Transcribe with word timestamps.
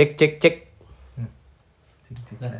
Cek 0.00 0.16
cek 0.16 0.32
cek. 0.40 0.56
Lagi. 2.40 2.56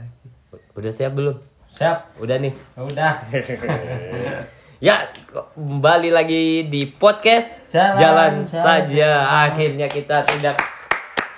Udah 0.77 0.93
siap 0.93 1.17
belum? 1.17 1.41
Siap. 1.73 2.21
Udah 2.21 2.37
nih. 2.37 2.53
Udah. 2.77 3.25
Ya, 4.85 5.09
kembali 5.57 6.13
lagi 6.13 6.69
di 6.69 6.85
podcast 6.85 7.65
Jalan 7.73 8.45
saja. 8.45 9.25
Akhirnya 9.49 9.89
kita 9.89 10.21
tidak 10.21 10.57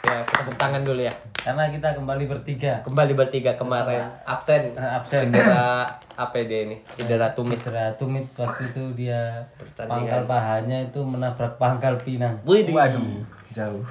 ya 0.03 0.27
tepuk 0.27 0.59
tangan 0.59 0.83
dulu 0.83 1.07
ya. 1.07 1.15
Karena 1.43 1.67
kita 1.75 1.99
kembali 1.99 2.31
bertiga. 2.31 2.87
Kembali 2.87 3.19
bertiga 3.19 3.59
kemarin 3.59 3.99
absen. 4.23 4.79
Eh, 4.79 4.91
absen. 4.95 5.27
Cedera 5.27 5.91
APD 6.15 6.53
ini, 6.71 6.77
cedera 6.95 7.35
tumit. 7.35 7.59
Cedera 7.59 7.91
tumit 7.99 8.23
waktu 8.39 8.71
itu 8.71 8.83
dia 8.95 9.43
pangkal 9.75 10.23
pahanya 10.31 10.87
itu 10.87 11.03
menabrak 11.03 11.59
pangkal 11.59 11.99
pinang. 11.99 12.39
Wih, 12.47 12.71
Waduh, 12.71 13.27
jauh. 13.51 13.83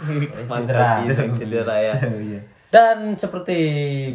Cedera. 0.48 1.04
cedera 1.36 1.76
ya. 1.76 1.96
Jauh 2.00 2.24
ya. 2.24 2.42
Dan 2.72 3.20
seperti 3.20 3.60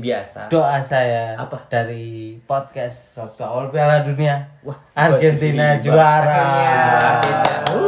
Biasa. 0.00 0.48
doa 0.48 0.80
saya 0.80 1.36
Apa? 1.36 1.60
dari 1.68 2.40
podcast 2.48 3.12
soal 3.36 3.68
Piala 3.68 4.00
Dunia. 4.00 4.48
Wah, 4.64 4.80
Argentina 4.96 5.76
juara. 5.76 6.40
Uh. 7.68 7.84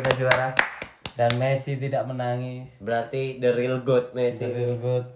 Kita 0.00 0.10
juara. 0.16 0.73
Dan 1.14 1.38
Messi 1.38 1.78
tidak 1.78 2.10
menangis. 2.10 2.74
Berarti 2.82 3.38
the 3.38 3.54
real 3.54 3.82
god 3.86 4.10
Messi. 4.14 4.46
Real 4.50 4.78
good 4.78 5.06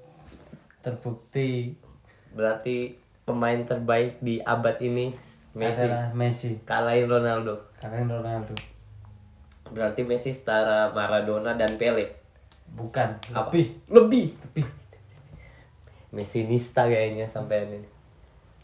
terbukti 0.79 1.75
Berarti 2.33 2.95
pemain 3.27 3.59
terbaik 3.67 4.23
di 4.23 4.39
abad 4.39 4.79
ini 4.79 5.11
Messi. 5.59 5.85
adalah 5.85 6.15
Messi. 6.15 6.55
Kalahin 6.63 7.11
Ronaldo. 7.11 7.59
Kalian 7.83 8.07
Ronaldo. 8.07 8.55
Berarti 9.75 10.07
Messi 10.07 10.31
setara 10.31 10.95
Maradona 10.95 11.59
dan 11.59 11.75
Pele. 11.81 12.15
Bukan. 12.69 13.19
Apa? 13.35 13.51
Lebih. 13.51 13.67
Lebih. 13.91 14.27
Lebih. 14.39 14.67
Messi 16.15 16.47
nista 16.47 16.87
kayaknya 16.87 17.27
sampai 17.27 17.69
ini. 17.69 17.81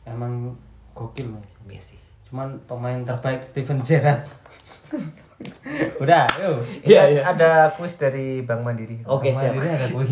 Emang 0.07 0.55
gokil 0.95 1.29
Messi. 1.29 1.57
Messi. 1.67 1.97
Cuman 2.31 2.57
pemain 2.69 3.03
terbaik 3.03 3.43
Steven 3.43 3.83
Gerrard. 3.83 4.23
Udah, 5.97 6.25
yuk. 6.37 6.57
Iya, 6.83 7.03
iya. 7.11 7.23
Ada 7.27 7.51
kuis 7.75 7.97
dari 7.97 8.41
Bank 8.41 8.61
Mandiri. 8.61 9.01
Oke, 9.05 9.31
siap. 9.31 9.53
Mandiri 9.53 9.69
ada 9.71 9.87
kuis. 9.89 10.09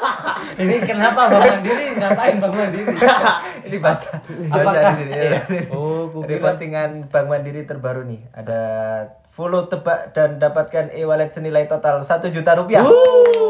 Ini 0.62 0.74
kenapa 0.80 1.26
Bang 1.28 1.42
Mandiri? 1.42 1.84
Ngapain 1.94 2.36
Bang 2.38 2.54
Mandiri? 2.54 2.92
Ini 3.66 3.76
baca. 3.78 4.08
Apakah- 4.48 4.74
Baca 4.76 4.90
di 4.94 5.04
ya. 5.10 5.40
Oh, 5.70 6.06
Dari 6.06 6.36
kukira 6.36 6.42
postingan 6.44 6.90
Bank 7.08 7.26
Mandiri 7.26 7.62
terbaru 7.64 8.04
nih. 8.04 8.20
Ada 8.30 8.60
follow 9.28 9.66
tebak 9.66 10.14
dan 10.14 10.38
dapatkan 10.38 10.94
e-wallet 10.94 11.28
senilai 11.28 11.66
total 11.66 12.00
1 12.00 12.30
juta 12.30 12.54
rupiah. 12.54 12.86
Oh, 12.86 13.43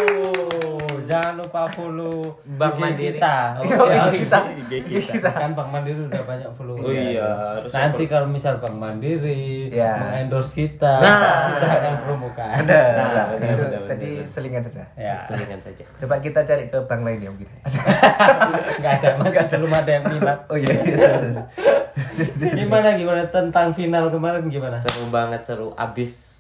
jangan 1.05 1.35
lupa 1.37 1.61
follow 1.69 2.17
Bank 2.53 2.75
Mandiri. 2.77 3.15
kita. 3.15 3.37
Oh, 3.57 3.87
iya, 3.87 4.03
kita. 4.09 4.39
IG 4.51 4.73
kita. 4.89 5.31
Kan 5.31 5.53
Bank 5.53 5.69
Mandiri 5.69 6.05
udah 6.05 6.23
banyak 6.23 6.51
follow. 6.53 6.77
Oh 6.77 6.89
iya, 6.89 7.29
harus 7.55 7.69
Nanti 7.69 8.05
kalau 8.05 8.27
misal 8.27 8.57
Bank 8.57 8.75
Mandiri 8.75 9.69
Ya. 9.69 9.95
mengendorse 9.97 10.53
kita, 10.57 10.99
Nah. 10.99 11.55
kita 11.55 11.67
akan 11.71 11.93
promokan. 12.01 12.53
Ada. 12.61 12.81
Nah, 12.91 13.07
Nah, 13.07 13.25
benar, 13.31 13.49
itu 13.51 13.65
benar, 13.65 13.81
tadi 13.87 14.09
benar. 14.15 14.27
selingan 14.27 14.63
saja. 14.63 14.83
Ya. 14.95 15.15
Selingan 15.19 15.61
saja. 15.61 15.85
Coba 15.97 16.15
kita 16.19 16.41
cari 16.43 16.65
ke 16.67 16.79
bank 16.81 17.03
lain 17.03 17.19
ya 17.19 17.29
mungkin. 17.29 17.49
Enggak 18.79 18.93
ada, 18.99 19.09
masih 19.17 19.57
belum 19.57 19.73
ada 19.73 19.91
yang 19.91 20.05
minat. 20.07 20.39
Oh 20.47 20.57
iya. 20.57 20.75
iya. 20.75 21.43
Gimana 22.55 22.95
gimana 22.95 23.23
tentang 23.27 23.71
final 23.71 24.09
kemarin 24.09 24.47
gimana? 24.47 24.77
Seru 24.77 25.07
banget, 25.09 25.43
seru 25.43 25.71
abis 25.75 26.34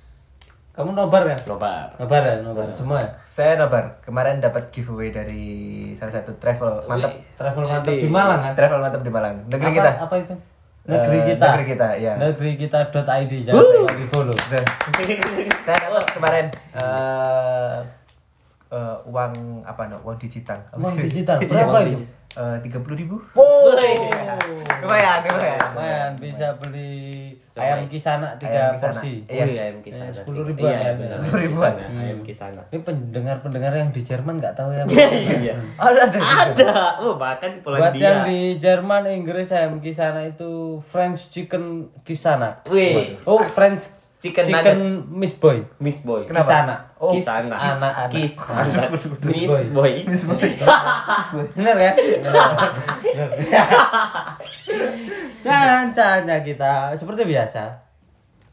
Kamu 0.74 0.90
nobar 0.90 1.22
kan? 1.22 1.38
nobar. 1.46 1.86
Nobar 2.02 2.22
ya, 2.26 2.34
nobar 2.42 2.66
semua 2.74 2.98
ya? 2.98 3.10
Saya 3.22 3.62
nobar 3.62 4.02
kemarin 4.02 4.42
dapat 4.42 4.74
giveaway 4.74 5.14
dari 5.14 5.46
salah 5.94 6.18
satu 6.18 6.34
travel 6.34 6.82
mantap. 6.90 7.14
Travel 7.38 7.62
mantap 7.62 7.94
di 7.94 8.10
Malang 8.10 8.40
kan? 8.42 8.52
Travel 8.58 8.78
mantap 8.82 9.02
di 9.06 9.10
Malang. 9.14 9.34
Negeri 9.46 9.70
apa, 9.70 9.78
kita. 9.78 9.90
Apa 10.02 10.14
itu? 10.18 10.34
Negeri 10.84 11.16
Eh, 11.16 11.24
kita. 11.30 11.44
negeri 11.46 11.64
kita, 11.70 11.88
ya. 11.96 12.12
Negeri 12.18 12.50
kita.id 12.58 13.32
jangan 13.46 13.54
lupa 13.54 13.94
di 13.94 14.06
follow. 14.10 14.34
Saya 14.34 15.78
dapat 15.78 16.04
kemarin 16.10 16.46
eh 16.74 17.78
eh, 18.74 18.96
uang 19.06 19.32
apa 19.62 19.86
no? 19.86 20.02
Uang 20.02 20.18
digital. 20.18 20.58
Uang 20.74 20.98
digital 20.98 21.38
berapa 21.46 21.78
itu? 21.86 22.02
Tiga 22.34 22.82
puluh 22.82 22.98
ribu. 22.98 23.14
Oh, 23.38 23.70
Lumayan, 24.82 25.22
lumayan. 25.22 25.60
lumayan 25.70 26.12
bisa 26.18 26.50
beli 26.58 27.30
ayam 27.54 27.86
kisana 27.86 28.34
tiga 28.36 28.74
porsi. 28.74 29.22
Iya. 29.30 29.70
Ayam 29.70 29.78
kisana. 29.78 30.10
Eh, 30.10 30.26
10 30.26 30.50
ribuan 30.50 30.66
Iya, 30.66 30.78
ayam 30.82 30.96
benar. 30.98 31.08
kisana. 31.14 31.30
10 31.30 31.44
ribuan. 31.46 31.72
Kisana, 31.72 32.02
Ayam 32.02 32.20
kisana. 32.20 32.62
Ini 32.68 32.80
pendengar-pendengar 32.82 33.72
yang 33.72 33.90
di 33.90 34.02
Jerman 34.02 34.34
nggak 34.42 34.54
tahu 34.54 34.70
ya. 34.74 34.82
Iya. 34.84 35.54
Oh, 35.78 35.88
ada. 35.88 36.18
Ada. 36.18 36.72
Oh, 37.00 37.14
bahkan 37.14 37.54
di 37.54 37.60
Buat 37.62 37.94
yang 37.94 38.26
Polandia. 38.26 38.26
di 38.26 38.38
Jerman, 38.58 39.02
Inggris 39.08 39.48
ayam 39.48 39.78
kisana 39.78 40.26
itu 40.26 40.82
French 40.82 41.30
chicken 41.30 41.86
kisana. 42.02 42.66
Wih. 42.66 43.14
Oh, 43.22 43.40
French 43.40 44.03
Chicken 44.24 44.44
chicken, 44.48 44.78
Miss 45.12 45.36
Boy. 45.36 45.60
Miss 45.76 46.00
Boy. 46.00 46.24
Kenapa? 46.24 46.48
Kisana. 46.48 46.76
Oh, 46.96 47.12
Kisana. 47.12 47.52
anak-anak. 47.52 48.08
Kis 48.08 48.34
anak. 48.40 48.88
Miss 49.20 49.44
Boy. 49.44 49.64
Boy. 49.68 49.92
Miss 50.08 50.24
Boy. 50.24 50.40
Bener 51.52 51.74
kan? 51.76 51.94
Dan 55.44 55.92
saatnya 55.92 56.40
kita 56.40 56.96
seperti 56.96 57.28
biasa. 57.28 57.84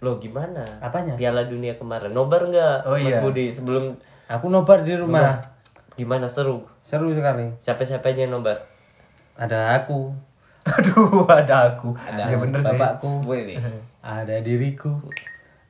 Loh 0.04 0.20
gimana? 0.20 0.66
Apanya? 0.84 1.16
Piala 1.16 1.48
Dunia 1.48 1.80
kemarin. 1.80 2.12
Nobar 2.12 2.52
enggak? 2.52 2.84
Oh, 2.84 3.00
Mas 3.00 3.16
iya. 3.16 3.24
Budi 3.24 3.48
sebelum 3.48 3.96
Aku 4.28 4.52
nobar 4.52 4.84
di 4.84 4.96
rumah. 4.96 5.40
gimana 5.96 6.28
seru? 6.28 6.68
Seru 6.84 7.16
sekali. 7.16 7.52
Siapa-siapa 7.60 8.12
aja 8.12 8.28
yang 8.28 8.40
nobar? 8.40 8.68
Ada 9.40 9.80
aku, 9.80 10.12
Aduh, 10.78 11.26
ada 11.26 11.74
aku. 11.74 11.96
Ada 11.98 12.32
ya 12.32 12.38
bener 12.38 12.62
sih. 12.62 12.78
bapakku, 12.78 13.26
ada 14.02 14.36
diriku, 14.46 15.02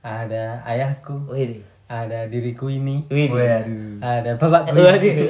ada 0.02 0.66
ayahku, 0.66 1.30
Wih. 1.30 1.62
ada 1.86 2.26
diriku 2.26 2.68
ini, 2.68 3.06
Wih. 3.08 3.30
Waduh. 3.30 4.02
ada 4.02 4.32
bapakku. 4.38 4.78
Ini. 4.78 5.12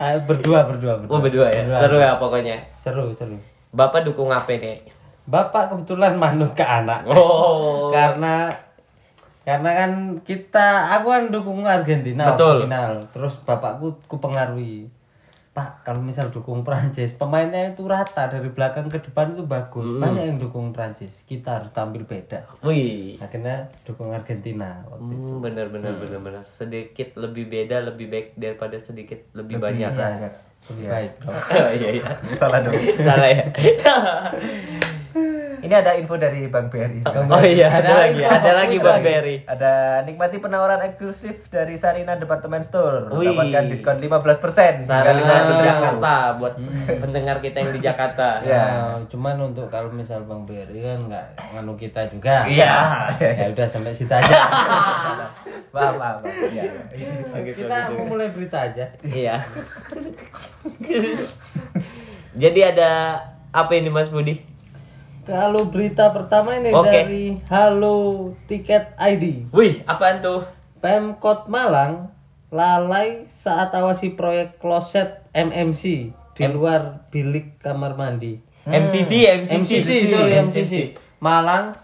Ah, 0.00 0.16
berdua, 0.16 0.64
berdua, 0.64 0.96
berdua. 0.96 1.12
Oh 1.12 1.20
berdua 1.20 1.52
ya? 1.52 1.60
Seru 1.76 2.00
ya 2.00 2.16
pokoknya. 2.16 2.56
Seru, 2.80 3.12
seru. 3.12 3.36
Bapak 3.68 4.08
dukung 4.08 4.32
apa 4.32 4.48
nih? 4.48 4.80
Bapak 5.28 5.68
kebetulan 5.68 6.16
manut 6.16 6.56
ke 6.56 6.64
anak. 6.64 7.04
Oh. 7.04 7.92
karena 7.92 8.48
karena 9.44 9.70
kan 9.72 9.90
kita 10.22 10.68
aku 11.00 11.06
kan 11.10 11.24
dukung 11.32 11.66
Argentina 11.66 12.32
Betul. 12.32 12.68
final 12.68 13.02
terus 13.10 13.40
bapakku 13.42 13.96
ku 14.06 14.20
pengaruhi 14.20 14.86
Pak 15.50 15.82
kalau 15.82 15.98
misal 15.98 16.30
dukung 16.30 16.62
Prancis 16.62 17.10
pemainnya 17.10 17.74
itu 17.74 17.82
rata 17.82 18.26
dari 18.26 18.46
belakang 18.48 18.86
ke 18.86 19.02
depan 19.02 19.34
itu 19.34 19.42
bagus 19.42 19.82
banyak 19.98 20.24
yang 20.24 20.38
dukung 20.38 20.70
Prancis 20.70 21.10
kita 21.24 21.58
harus 21.58 21.70
tampil 21.70 22.02
beda 22.02 22.46
Wih. 22.60 23.18
akhirnya 23.18 23.66
dukung 23.82 24.10
Argentina 24.10 24.86
waktu 24.86 25.10
itu. 25.10 25.26
Hmm, 25.28 25.42
bener 25.42 25.66
bener 25.68 25.92
bener 25.96 26.18
bener. 26.18 26.42
Sedikit 26.44 27.16
lebih 27.16 27.46
beda 27.46 27.82
lebih 27.82 28.06
baik 28.06 28.28
daripada 28.34 28.78
sedikit 28.78 29.26
lebih, 29.32 29.58
banyak. 29.58 29.90
Banyak. 29.90 30.32
lebih 30.70 30.78
Iya. 30.78 30.90
baik. 30.92 31.12
Oh, 31.50 31.72
iya 31.72 31.88
iya. 31.96 32.10
Salah 32.36 32.58
dong. 32.60 32.74
Salah 33.08 33.28
ya. 33.28 33.44
Ini 35.60 35.74
ada 35.74 35.92
info 35.92 36.14
dari 36.14 36.46
Bank 36.46 36.68
BRI. 36.68 37.00
sekarang. 37.00 37.28
Oh 37.28 37.42
iya 37.42 37.68
ada, 37.68 37.84
Ada 37.84 37.94
lagi 38.00 38.16
info, 38.16 38.32
ada 38.32 38.50
lagi 38.52 38.76
Bang 38.76 38.92
lagi. 38.92 39.04
Berry. 39.04 39.36
Ada 39.44 39.72
nikmati 40.02 40.36
penawaran 40.38 40.80
eksklusif 40.82 41.46
dari 41.46 41.74
Sarina 41.74 42.14
Department 42.14 42.62
Store. 42.62 43.12
Wih. 43.12 43.28
Dapatkan 43.30 43.64
diskon 43.66 43.96
15% 43.98 44.80
hingga 44.80 44.82
Saran 44.82 45.14
500 45.14 45.20
ribu. 45.20 45.62
Jakarta 45.62 46.14
buat 46.34 46.54
pendengar 46.88 47.36
kita 47.38 47.56
yang 47.58 47.72
di 47.72 47.80
Jakarta. 47.80 48.28
Ya. 48.42 48.64
Nah, 48.64 49.04
cuman 49.06 49.36
untuk 49.44 49.68
kalau 49.68 49.90
misal 49.90 50.22
Bang 50.22 50.42
Berry 50.42 50.80
kan 50.80 50.98
nggak 51.02 51.26
nganu 51.52 51.74
kita 51.74 52.08
juga 52.08 52.42
Iya. 52.44 52.72
ya 53.20 53.46
udah 53.48 53.66
sampai 53.66 53.92
situ 53.92 54.08
aja 54.08 54.26
maaf. 55.70 55.94
maaf. 55.94 56.18
Iya. 56.24 56.72
Kita 57.46 57.92
mau 57.92 58.04
mulai 58.08 58.28
berita 58.28 58.64
aja 58.64 58.88
Iya. 59.02 59.38
Jadi 62.32 62.60
ada 62.62 63.20
apa 63.50 63.72
ini 63.72 63.88
Mas 63.88 64.08
Budi? 64.08 64.49
Kalau 65.20 65.68
berita 65.68 66.08
pertama 66.10 66.56
ini 66.56 66.72
Oke. 66.72 66.88
dari 66.88 67.24
Halo 67.52 68.32
Tiket 68.48 68.96
ID. 68.96 69.52
Wih, 69.52 69.84
apaan 69.84 70.24
tuh? 70.24 70.48
Pemkot 70.80 71.44
Malang 71.46 72.08
lalai 72.48 73.28
saat 73.28 73.70
awasi 73.76 74.16
proyek 74.16 74.56
kloset 74.58 75.22
MMC 75.30 76.10
di 76.34 76.44
luar 76.48 77.06
bilik 77.12 77.60
kamar 77.60 77.94
mandi. 77.94 78.40
MCC, 78.64 79.44
MCC, 79.44 79.60
MCC, 79.60 79.90
sorry 80.08 80.32
MCC. 80.40 80.74
Malang 81.20 81.76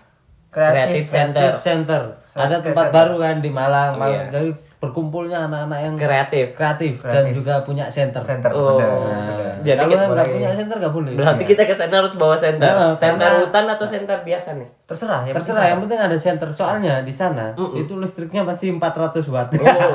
Creative 0.49 1.05
Center. 1.05 1.53
Creative 1.53 1.61
Center. 1.61 2.03
So, 2.25 2.41
Ada 2.41 2.65
oke, 2.65 2.73
tempat 2.73 2.87
center. 2.89 2.97
baru 2.97 3.15
kan 3.21 3.37
di 3.44 3.50
Malang. 3.53 3.91
Oh, 3.93 4.00
Malang. 4.00 4.17
iya. 4.17 4.32
Jadi 4.32 4.50
berkumpulnya 4.76 5.49
anak-anak 5.49 5.78
yang 5.81 5.94
Kreatif. 5.96 6.52
kreatif, 6.52 7.00
dan 7.00 7.32
juga 7.32 7.64
punya 7.64 7.88
center. 7.88 8.20
Center. 8.20 8.52
Oh. 8.52 8.76
benar. 8.76 9.56
Jadi 9.64 9.73
Kalau 9.75 9.88
kita 9.88 9.96
yang 9.99 10.12
nggak 10.12 10.20
boleh. 10.23 10.37
punya 10.37 10.50
center 10.52 10.76
nggak 10.76 10.94
boleh. 10.94 11.12
Berarti 11.17 11.43
kita 11.44 11.62
ke 11.64 11.75
sana 11.75 11.94
harus 11.96 12.14
bawa 12.14 12.37
center. 12.37 12.69
Nah, 12.69 12.93
center 12.93 13.25
karena- 13.25 13.40
hutan 13.43 13.64
atau 13.73 13.87
center 13.87 14.19
biasa 14.20 14.49
nih? 14.55 14.69
Terserah 14.84 15.20
ya. 15.25 15.32
Terserah, 15.32 15.64
yang 15.67 15.81
penting 15.81 15.99
ada 15.99 16.17
center. 16.17 16.49
Soalnya 16.52 17.00
di 17.00 17.11
sana 17.11 17.56
itu 17.56 17.93
listriknya 17.96 18.44
masih 18.44 18.69
400 18.73 19.25
watt. 19.26 19.49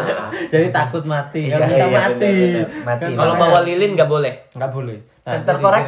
Jadi 0.54 0.68
takut 0.69 1.06
mati. 1.06 1.48
Iya, 1.48 1.56
Kalau 1.56 1.68
kita 1.68 1.77
iya, 1.77 1.88
mati. 1.88 2.34
Mati. 2.81 3.04
Kan 3.06 3.16
Kalau 3.16 3.34
bawa 3.38 3.60
lilin 3.62 3.94
nggak 3.94 4.10
boleh. 4.10 4.34
nggak 4.51 4.72
boleh. 4.72 4.98
Nah, 5.22 5.38
Center 5.38 5.56
korek? 5.56 5.86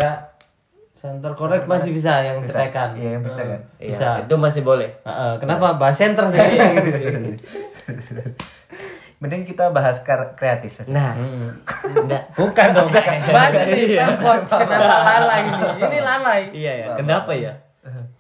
Center 0.94 1.34
korek 1.36 1.68
masih 1.68 1.92
bisa 1.92 2.22
yang 2.22 2.40
Bisa. 2.40 2.64
Iya, 2.96 3.20
yang 3.20 3.24
bisa 3.26 3.42
kan. 3.44 3.60
Iya, 3.76 3.92
Bisa. 3.92 4.10
itu 4.24 4.36
masih 4.40 4.62
boleh. 4.64 4.88
Heeh, 5.04 5.34
kenapa 5.36 5.76
bahas 5.76 5.98
center 5.98 6.24
sih? 6.30 6.40
Mending 9.22 9.44
kita 9.46 9.72
bahas 9.72 10.04
kreatif 10.36 10.76
saja. 10.76 10.92
Nah, 10.92 11.12
Hmm. 11.16 11.50
enggak. 11.96 12.24
Bukan 12.40 12.68
dong. 12.72 12.90
Bahas 12.92 13.54
ini 13.66 13.96
Pemkot. 13.96 14.42
Kenapa 14.46 14.96
lalai 15.00 15.42
ini? 15.42 15.64
Ini 15.80 15.98
lalai. 16.02 16.42
Iya 16.52 16.74
ya. 16.76 16.88
Kenapa 16.94 17.32
ya? 17.32 17.54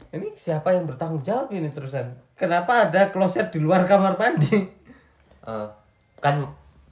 Ini 0.10 0.32
siapa 0.34 0.72
yang 0.72 0.86
bertanggung 0.86 1.20
jawab 1.22 1.50
ini 1.50 1.68
terusan? 1.68 2.14
Kenapa 2.34 2.88
ada 2.88 3.10
kloset 3.10 3.50
di 3.50 3.60
luar 3.60 3.84
kamar 3.84 4.16
mandi? 4.16 4.64
Eh, 5.44 5.68
kan 6.18 6.48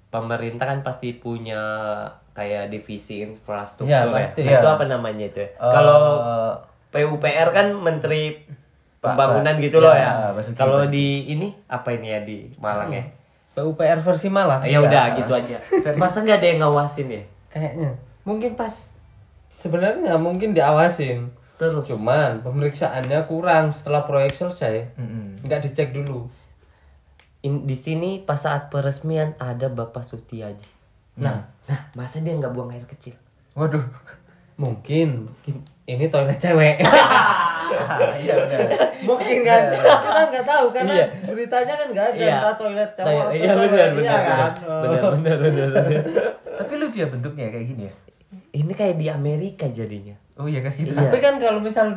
pemerintah 0.08 0.66
kan 0.66 0.80
pasti 0.82 1.14
punya 1.14 1.62
kayak 2.32 2.68
divisi 2.68 3.22
infrastruktur 3.22 3.88
Iya, 3.88 4.04
ya. 4.04 4.12
pasti. 4.12 4.42
Nah, 4.42 4.52
Itu 4.54 4.66
Iya. 4.66 4.76
apa 4.76 4.86
namanya 4.86 5.26
itu? 5.26 5.40
ya? 5.40 5.50
Eh, 5.50 5.72
Kalau 5.72 6.02
PUPR 6.90 7.48
kan 7.50 7.68
Menteri 7.74 8.44
Pembangunan 9.02 9.58
gitu 9.58 9.82
loh 9.82 9.90
Ya, 9.90 10.30
ya. 10.30 10.42
Kalau 10.54 10.86
di 10.86 11.26
ini 11.28 11.50
apa 11.66 11.90
ini 11.92 12.08
ya 12.08 12.22
di 12.22 12.46
Malang 12.56 12.94
ya? 12.94 13.02
PUPR 13.52 14.00
versi 14.00 14.30
Malang. 14.30 14.62
Ya 14.64 14.78
udah 14.80 15.18
gitu 15.18 15.34
aja. 15.34 15.58
Masa 16.02 16.22
nggak 16.22 16.38
ada 16.38 16.48
yang 16.48 16.60
ngawasin 16.62 17.10
ya? 17.10 17.24
Kayaknya. 17.50 17.92
Mungkin 18.24 18.54
pas 18.54 18.72
sebenarnya 19.58 20.06
nggak 20.08 20.22
mungkin 20.22 20.54
diawasin. 20.54 21.34
Terus 21.58 21.84
Cuman 21.84 22.40
pemeriksaannya 22.40 23.26
kurang 23.26 23.70
setelah 23.72 24.06
proyek 24.06 24.34
selesai. 24.34 24.94
Mm-mm. 24.96 25.42
Nggak 25.42 25.66
dicek 25.66 25.92
dulu. 25.92 26.30
in- 27.42 27.66
di 27.66 27.74
sini 27.74 28.22
pas 28.22 28.38
saat 28.38 28.70
peresmian 28.70 29.34
ada 29.36 29.66
Bapak 29.66 30.06
Sutiaji. 30.06 30.70
Nah, 31.18 31.42
Nah, 31.66 31.90
masa 31.94 32.20
dia 32.20 32.34
nggak 32.34 32.52
buang 32.52 32.70
air 32.70 32.86
kecil? 32.86 33.18
Waduh. 33.54 33.82
Mungkin 34.56 35.28
ini 35.86 36.06
toilet 36.08 36.38
cewek. 36.38 36.78
Iya 38.22 38.36
udah. 38.36 38.60
mungkin 39.08 39.48
kan 39.48 39.72
kita 39.72 40.22
nggak 40.28 40.44
tahu 40.44 40.66
karena 40.76 40.92
Iya. 40.92 41.06
beritanya 41.24 41.74
kan 41.74 41.88
nggak 41.88 42.06
ada 42.12 42.18
Iya. 42.20 42.34
entah 42.36 42.56
toilet 42.60 42.92
cowok 42.94 43.08
Iya, 43.08 43.24
atau 43.24 43.32
iya, 43.32 43.52
benar, 43.56 43.72
iya 43.72 43.88
benar, 43.96 44.20
kan? 44.22 44.52
benar, 44.60 45.02
benar, 45.16 45.36
benar, 45.40 45.68
benar. 45.72 46.04
Tapi 46.60 46.74
lucu 46.76 46.98
ya 47.00 47.08
bentuknya 47.08 47.48
kayak 47.48 47.66
gini 47.66 47.84
ya. 47.88 47.94
Ini 48.52 48.72
kayak 48.76 48.96
di 49.00 49.08
Amerika 49.08 49.66
jadinya. 49.72 50.16
Oh 50.36 50.52
iya 50.52 50.60
kan 50.60 50.76
gitu. 50.76 50.92
Iya. 50.92 51.00
Tapi 51.00 51.18
kan 51.18 51.34
kalau 51.40 51.60
misal 51.64 51.88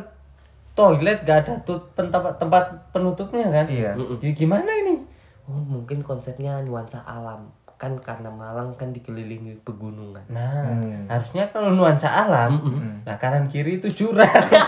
toilet 0.71 1.19
gak 1.23 1.37
ada 1.43 1.53
tut 1.61 1.83
tempat 1.91 2.39
tempat 2.39 2.63
penutupnya 2.89 3.47
kan? 3.51 3.65
Iya. 3.67 3.99
Jadi 4.15 4.31
gimana 4.33 4.71
ini? 4.71 5.03
Oh, 5.45 5.59
mungkin 5.59 5.99
konsepnya 6.01 6.63
nuansa 6.63 7.03
alam. 7.03 7.51
Kan 7.75 7.99
karena 7.99 8.27
Malang 8.27 8.71
kan 8.73 8.89
dikelilingi 8.89 9.59
pegunungan. 9.61 10.23
Nah, 10.27 10.63
Hmm. 10.65 11.05
harusnya 11.05 11.43
kalau 11.49 11.69
nuansa 11.69 12.07
alam, 12.07 12.55
nah 13.01 13.15
kanan 13.15 13.45
kiri 13.45 13.77
itu 13.77 13.87
jurang. 13.89 14.25
Iya, 14.45 14.63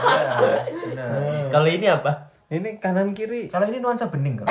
benar. 0.91 1.49
Kalau 1.49 1.67
ini 1.67 1.87
apa? 1.87 2.11
ini 2.47 2.75
kanan 2.77 3.11
kiri 3.11 3.47
Kalau 3.47 3.63
ini 3.65 3.77
nuansa 3.77 4.07
bening 4.07 4.39
kan. 4.39 4.47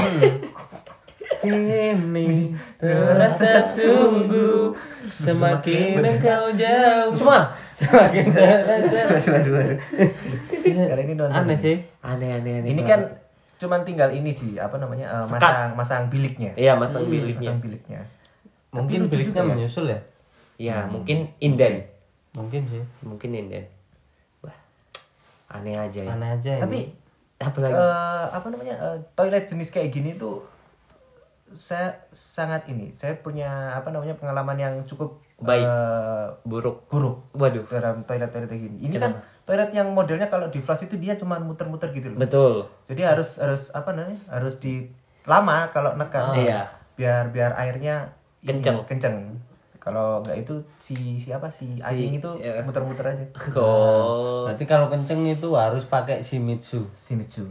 ini 1.38 2.52
terasa 2.80 3.60
sungguh 3.60 4.72
semakin 5.06 6.00
engkau 6.00 6.48
jauh. 6.52 7.12
Semua 7.12 7.52
semakin 7.72 8.24
terasa. 8.34 9.30
Waduh, 9.32 9.52
waduh. 9.54 9.78
Kalau 10.64 11.02
ini 11.02 11.12
nuansa 11.14 11.40
Aneh 11.40 11.56
sih. 11.56 11.76
Aneh 12.00 12.30
aneh 12.34 12.52
aneh. 12.60 12.70
Ini 12.72 12.82
kan 12.82 13.00
cuman 13.56 13.80
tinggal 13.82 14.12
ini 14.12 14.28
sih 14.28 14.56
apa 14.56 14.76
namanya 14.76 15.08
eh, 15.10 15.24
Sekat. 15.24 15.40
masang 15.40 15.70
masang 15.74 16.02
biliknya. 16.08 16.52
Iya, 16.52 16.76
masang 16.76 17.04
biliknya. 17.06 17.52
Masang 17.52 17.60
biliknya. 17.62 18.00
Mungkin 18.70 19.06
biliknya 19.06 19.40
ya. 19.40 19.46
menyusul 19.46 19.86
ya? 19.86 20.00
Ya, 20.56 20.76
mungkin 20.86 21.28
inden. 21.38 21.84
Mungkin 22.32 22.64
sih. 22.64 22.82
Mungkin 23.00 23.30
inden. 23.30 23.64
Wah. 24.40 24.56
Aneh 25.50 25.76
aja 25.76 26.00
ya. 26.00 26.10
Aneh 26.10 26.30
aja 26.32 26.52
ini. 26.56 26.62
Tapi 26.62 26.80
Apa 27.36 27.58
lagi? 27.60 27.74
eh, 27.74 28.24
apa 28.32 28.46
namanya 28.48 28.74
eh, 28.74 28.98
toilet 29.12 29.44
jenis 29.44 29.68
kayak 29.68 29.90
gini 29.90 30.16
tuh 30.16 30.40
saya 31.52 31.94
sangat 32.10 32.66
ini. 32.66 32.90
Saya 32.90 33.14
punya 33.16 33.46
apa 33.70 33.88
namanya 33.88 34.14
pengalaman 34.14 34.56
yang 34.56 34.74
cukup 34.84 35.20
Baik. 35.36 35.62
eh, 35.62 36.26
Buruk. 36.42 36.88
buruk 36.88 37.28
Waduh. 37.32 37.68
dalam 37.68 38.02
toilet 38.02 38.28
toilet 38.28 38.48
kayak 38.48 38.62
gini. 38.62 38.76
Ini 38.82 38.96
kan 38.96 39.12
toilet 39.44 39.70
yang 39.70 39.92
modelnya 39.92 40.26
kalau 40.26 40.48
di 40.48 40.58
flash 40.58 40.84
itu 40.84 40.96
dia 40.96 41.14
cuma 41.14 41.36
muter-muter 41.36 41.92
gitu 41.92 42.10
loh. 42.10 42.18
Betul. 42.18 42.54
Jadi 42.88 43.02
harus 43.04 43.36
harus 43.36 43.68
apa 43.70 43.92
namanya? 43.92 44.16
Harus 44.26 44.56
di 44.56 44.88
lama 45.22 45.68
kalau 45.70 45.92
nekan. 45.94 46.32
Iya. 46.34 46.72
Biar 46.96 47.28
biar 47.28 47.52
airnya 47.54 48.15
Kenceng. 48.46 48.78
Kenceng. 48.86 49.16
Kalau 49.86 50.18
nggak 50.18 50.42
itu 50.42 50.54
si 50.82 51.14
siapa 51.14 51.46
si, 51.46 51.78
anjing 51.78 52.18
itu 52.18 52.30
iya. 52.42 52.58
muter-muter 52.66 53.06
aja. 53.06 53.22
Oh. 53.54 54.42
Berarti 54.42 54.66
kalau 54.66 54.90
kenceng 54.90 55.22
itu 55.30 55.54
harus 55.54 55.86
pakai 55.86 56.26
Shimizu. 56.26 56.90
Shimizu. 56.90 57.46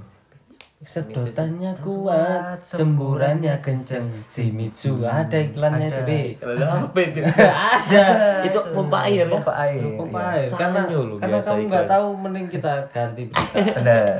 Sedotannya 0.83 1.71
kuat, 1.79 2.59
semburannya 2.59 3.55
kenceng. 3.63 4.11
Shimizu 4.27 5.07
ada 5.07 5.39
iklannya 5.39 5.87
itu 5.87 6.01
deh. 6.03 6.25
Kalau 6.35 6.91
apa 6.91 6.99
itu? 6.99 7.19
ada. 7.79 8.05
Itu 8.51 8.59
pompa 8.75 9.07
air 9.07 9.23
ya? 9.23 9.31
Pompa 9.31 9.53
air. 9.55 9.81
Pompa 9.95 10.19
iya. 10.19 10.43
air. 10.43 10.49
Karena, 10.51 10.81
Sanyo 10.83 10.99
lu 11.07 11.15
karena 11.15 11.37
kamu 11.39 11.61
nggak 11.71 11.87
tahu, 11.87 12.07
mending 12.19 12.47
kita 12.51 12.73
ganti 12.91 13.21
berita. 13.31 13.79
Benar. 13.79 14.13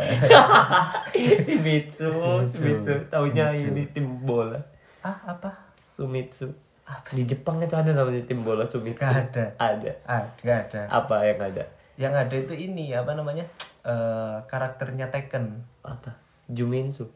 Shimizu, 1.44 2.10
Shimizu. 2.48 2.94
Taunya 3.12 3.52
ini 3.52 3.84
tim 3.92 4.24
bola. 4.24 4.58
ah, 5.04 5.36
apa? 5.36 5.52
Sumitsu. 5.78 6.65
Di 7.10 7.26
Jepang 7.26 7.58
itu 7.62 7.74
ada 7.74 7.90
namanya 7.90 8.22
tim 8.30 8.46
bola 8.46 8.62
Sumitsu. 8.66 9.02
Gak 9.02 9.34
ada. 9.34 9.46
Ada. 9.58 9.92
Ah, 10.06 10.22
nggak 10.42 10.60
ada. 10.70 10.82
Apa 10.86 11.26
yang 11.26 11.40
ada? 11.42 11.64
Yang 11.98 12.14
ada 12.14 12.36
itu 12.38 12.54
ini 12.54 12.94
apa 12.94 13.18
namanya? 13.18 13.46
Eh, 13.86 14.38
karakternya 14.46 15.10
Tekken, 15.10 15.62
Apa? 15.82 16.14
Juminsu. 16.46 17.10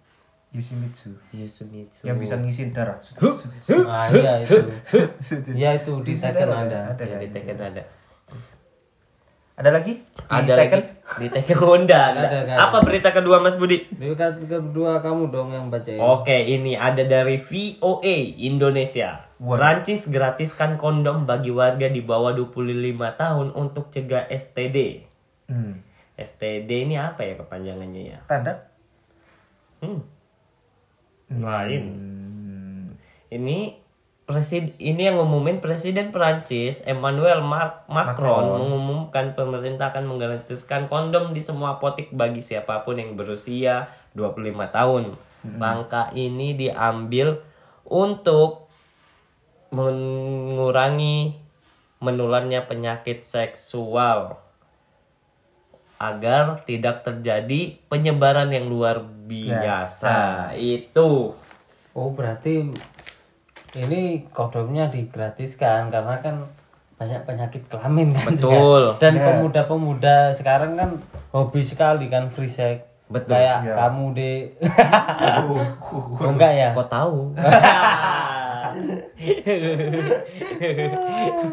Yoshimitsu. 0.50 1.14
Yusumitsu. 1.30 2.10
Yang 2.10 2.18
bisa 2.26 2.36
ngisin 2.42 2.74
darah. 2.74 2.98
Ah 3.86 4.06
iya 4.10 4.42
itu. 4.42 4.58
Iya 5.54 5.70
itu 5.78 5.94
di 6.02 6.14
Di 6.14 6.14
Tekken 6.18 6.50
Tekken 6.50 6.66
ada. 6.66 6.80
ada. 6.90 7.04
Ya, 7.06 7.18
di 7.22 7.30
Tekken 7.30 7.58
ada. 7.62 7.84
Ada 9.60 9.76
lagi? 9.76 9.94
Di 10.00 10.24
Ada 10.32 10.54
Tekken? 10.56 10.80
lagi 10.80 11.00
di 11.20 11.28
Tekken 11.28 11.58
Honda. 11.60 12.16
ada. 12.16 12.48
Kan? 12.48 12.58
Apa 12.70 12.78
berita 12.80 13.12
kedua 13.12 13.44
Mas 13.44 13.60
Budi? 13.60 13.84
Di 13.92 14.16
kedua 14.48 15.04
kamu 15.04 15.28
dong 15.36 15.52
yang 15.52 15.68
bacain. 15.68 16.00
Oke, 16.00 16.48
ini 16.48 16.80
ada 16.80 17.04
dari 17.04 17.44
VOA 17.44 18.40
Indonesia. 18.40 19.28
Waduh. 19.36 19.60
Prancis 19.60 20.08
gratiskan 20.08 20.80
kondom 20.80 21.28
bagi 21.28 21.52
warga 21.52 21.92
di 21.92 22.00
bawah 22.00 22.32
25 22.32 22.96
tahun 23.20 23.48
untuk 23.52 23.92
cegah 23.92 24.32
STD. 24.32 25.04
Hmm. 25.52 25.84
STD 26.16 26.88
ini 26.88 26.96
apa 26.96 27.28
ya 27.28 27.36
kepanjangannya 27.36 28.16
ya? 28.16 28.20
Standar? 28.28 28.72
Hmm. 29.84 30.04
Lain. 31.36 31.84
Ini 33.28 33.58
presiden 34.30 34.78
ini 34.78 35.10
yang 35.10 35.18
ngumumin 35.18 35.58
presiden 35.58 36.14
Prancis 36.14 36.86
Emmanuel 36.86 37.42
Mar- 37.42 37.82
Macron, 37.90 38.14
Macron. 38.14 38.62
mengumumkan 38.62 39.34
pemerintah 39.34 39.90
akan 39.90 40.06
menggratiskan 40.06 40.86
kondom 40.86 41.34
di 41.34 41.42
semua 41.42 41.82
apotek 41.82 42.14
bagi 42.14 42.46
siapa 42.46 42.86
pun 42.86 43.02
yang 43.02 43.18
berusia 43.18 43.90
25 44.14 44.70
tahun. 44.70 45.18
Langkah 45.58 46.14
ini 46.14 46.54
diambil 46.54 47.42
untuk 47.90 48.70
mengurangi 49.74 51.34
menularnya 51.98 52.70
penyakit 52.70 53.26
seksual 53.26 54.38
agar 55.98 56.64
tidak 56.70 57.02
terjadi 57.02 57.82
penyebaran 57.90 58.54
yang 58.54 58.70
luar 58.70 59.02
biasa. 59.02 60.54
Itu 60.54 61.34
Oh 61.98 62.14
berarti 62.14 62.70
ini 63.76 64.02
kondomnya 64.30 64.88
digratiskan 64.88 65.88
karena 65.88 66.18
kan 66.18 66.36
banyak 66.96 67.22
penyakit 67.24 67.64
kelamin 67.66 68.12
kan 68.12 68.34
Betul. 68.34 68.92
juga. 68.92 69.00
dan 69.00 69.14
pemuda-pemuda 69.16 70.34
sekarang 70.34 70.74
kan 70.74 70.90
hobi 71.30 71.62
sekali 71.62 72.08
kan 72.08 72.28
free 72.28 72.50
sex 72.50 72.84
Betul. 73.08 73.34
kayak 73.34 73.64
Iya. 73.64 73.74
kamu 73.78 74.06
deh 74.14 74.38
oh, 76.20 76.28
enggak 76.28 76.52
ya 76.52 76.68
kok 76.72 76.90
tahu? 76.90 77.34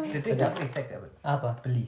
Jadi 0.07 0.27
nggak 0.33 0.51
free 0.53 0.69
sex 0.69 0.85
ya, 0.87 0.97
apa 1.23 1.49
Beli. 1.61 1.85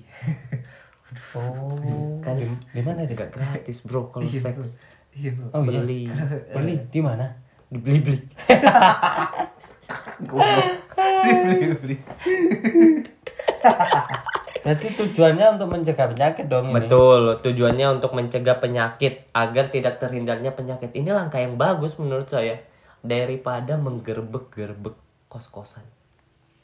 oh 1.34 2.20
kan 2.22 2.38
di 2.70 2.82
mana 2.82 3.02
deh 3.02 3.14
Gak 3.14 3.34
gratis 3.34 3.82
bro 3.82 4.10
kalau 4.10 4.26
seks 4.26 4.78
Iya, 5.10 5.34
Bu. 5.34 5.50
oh 5.52 5.66
iya 5.66 5.82
beli. 5.82 6.02
beli 6.54 6.76
di 6.88 7.02
mana 7.02 7.26
Dibeli-beli. 7.70 8.20
Dibeli-beli. 11.26 11.98
Berarti 14.60 14.88
tujuannya 14.94 15.46
untuk 15.58 15.68
mencegah 15.72 16.08
penyakit 16.12 16.46
dong 16.52 16.70
ini. 16.70 16.76
Betul, 16.76 17.42
tujuannya 17.42 17.88
untuk 17.98 18.12
mencegah 18.14 18.58
penyakit 18.60 19.32
agar 19.32 19.72
tidak 19.72 19.98
terhindarnya 20.04 20.52
penyakit. 20.54 20.92
Ini 20.94 21.10
langkah 21.16 21.40
yang 21.40 21.56
bagus 21.56 21.96
menurut 21.98 22.28
saya 22.28 22.60
daripada 23.00 23.80
menggerbek-gerbek 23.80 24.94
kos-kosan. 25.32 25.86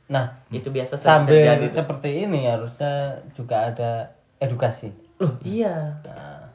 Nah, 0.05 0.45
Itu 0.53 0.69
biasa 0.69 1.01
sambil 1.01 1.41
terjadi. 1.41 1.65
tuh. 1.71 1.75
seperti 1.81 2.09
ini 2.29 2.45
harusnya 2.45 3.25
juga 3.33 3.73
ada 3.73 3.91
edukasi. 4.37 4.93
Loh, 5.17 5.33
iya. 5.41 5.97
Nah, 6.05 6.51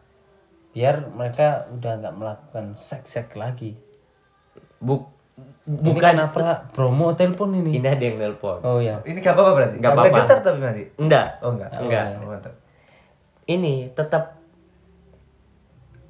biar 0.71 1.03
mereka 1.11 1.67
udah 1.75 1.99
nggak 1.99 2.15
melakukan 2.15 2.67
seks-seks 2.79 3.35
lagi. 3.35 3.75
Buk 4.81 5.21
Bukan 5.71 5.95
bukan 5.95 6.15
apa 6.19 6.67
Bromo 6.75 7.15
telepon 7.15 7.55
ini. 7.55 7.79
ini 7.79 7.87
ada 7.87 8.03
yang 8.03 8.19
nelpon. 8.19 8.59
Oh 8.67 8.83
ya. 8.83 8.99
Ini 9.07 9.23
gak 9.23 9.39
apa-apa 9.39 9.53
berarti? 9.55 9.77
Nggak 9.79 9.93
apa-apa. 9.95 10.19
getar 10.19 10.39
tapi 10.43 10.59
nanti. 10.59 10.83
Enggak. 10.99 11.27
Oh 11.47 11.55
enggak. 11.55 11.71
Enggak. 11.79 12.05
Oh, 12.19 12.27
mantap. 12.27 12.55
Ini 13.47 13.75
tetap 13.95 14.41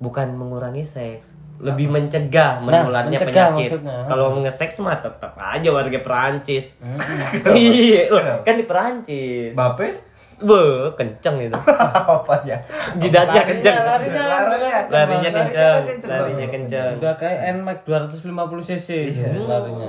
bukan 0.01 0.33
mengurangi 0.33 0.81
seks, 0.81 1.37
lebih 1.61 1.93
mencegah 1.93 2.65
menularnya 2.65 3.21
Nah, 3.21 3.21
mencegah 3.21 3.49
penyakit. 3.53 3.71
Kalau 3.85 4.27
ngeseks 4.41 4.81
mah 4.81 4.97
tetap 4.97 5.37
aja 5.37 5.69
warga 5.69 5.99
Perancis. 6.01 6.81
Iya, 7.53 8.09
loh, 8.09 8.41
kan 8.41 8.57
di 8.57 8.65
Perancis. 8.65 9.53
Bape? 9.53 10.10
Be, 10.41 10.63
kenceng 10.97 11.37
itu. 11.39 11.59
Apanya? 12.17 12.57
Jidatnya 12.97 13.43
kenceng. 13.45 13.77
larinya, 13.77 14.23
Larinya. 14.25 14.79
Larinya 14.89 15.31
kenceng, 15.31 15.83
kenceng 15.87 16.11
larinya 16.11 16.47
kenceng. 16.49 16.93
Udah 16.97 17.15
kayak 17.15 17.39
NMAX 17.55 17.79
250 17.85 18.25
cc 18.65 18.89
Iya. 19.13 19.31
larinya. 19.45 19.89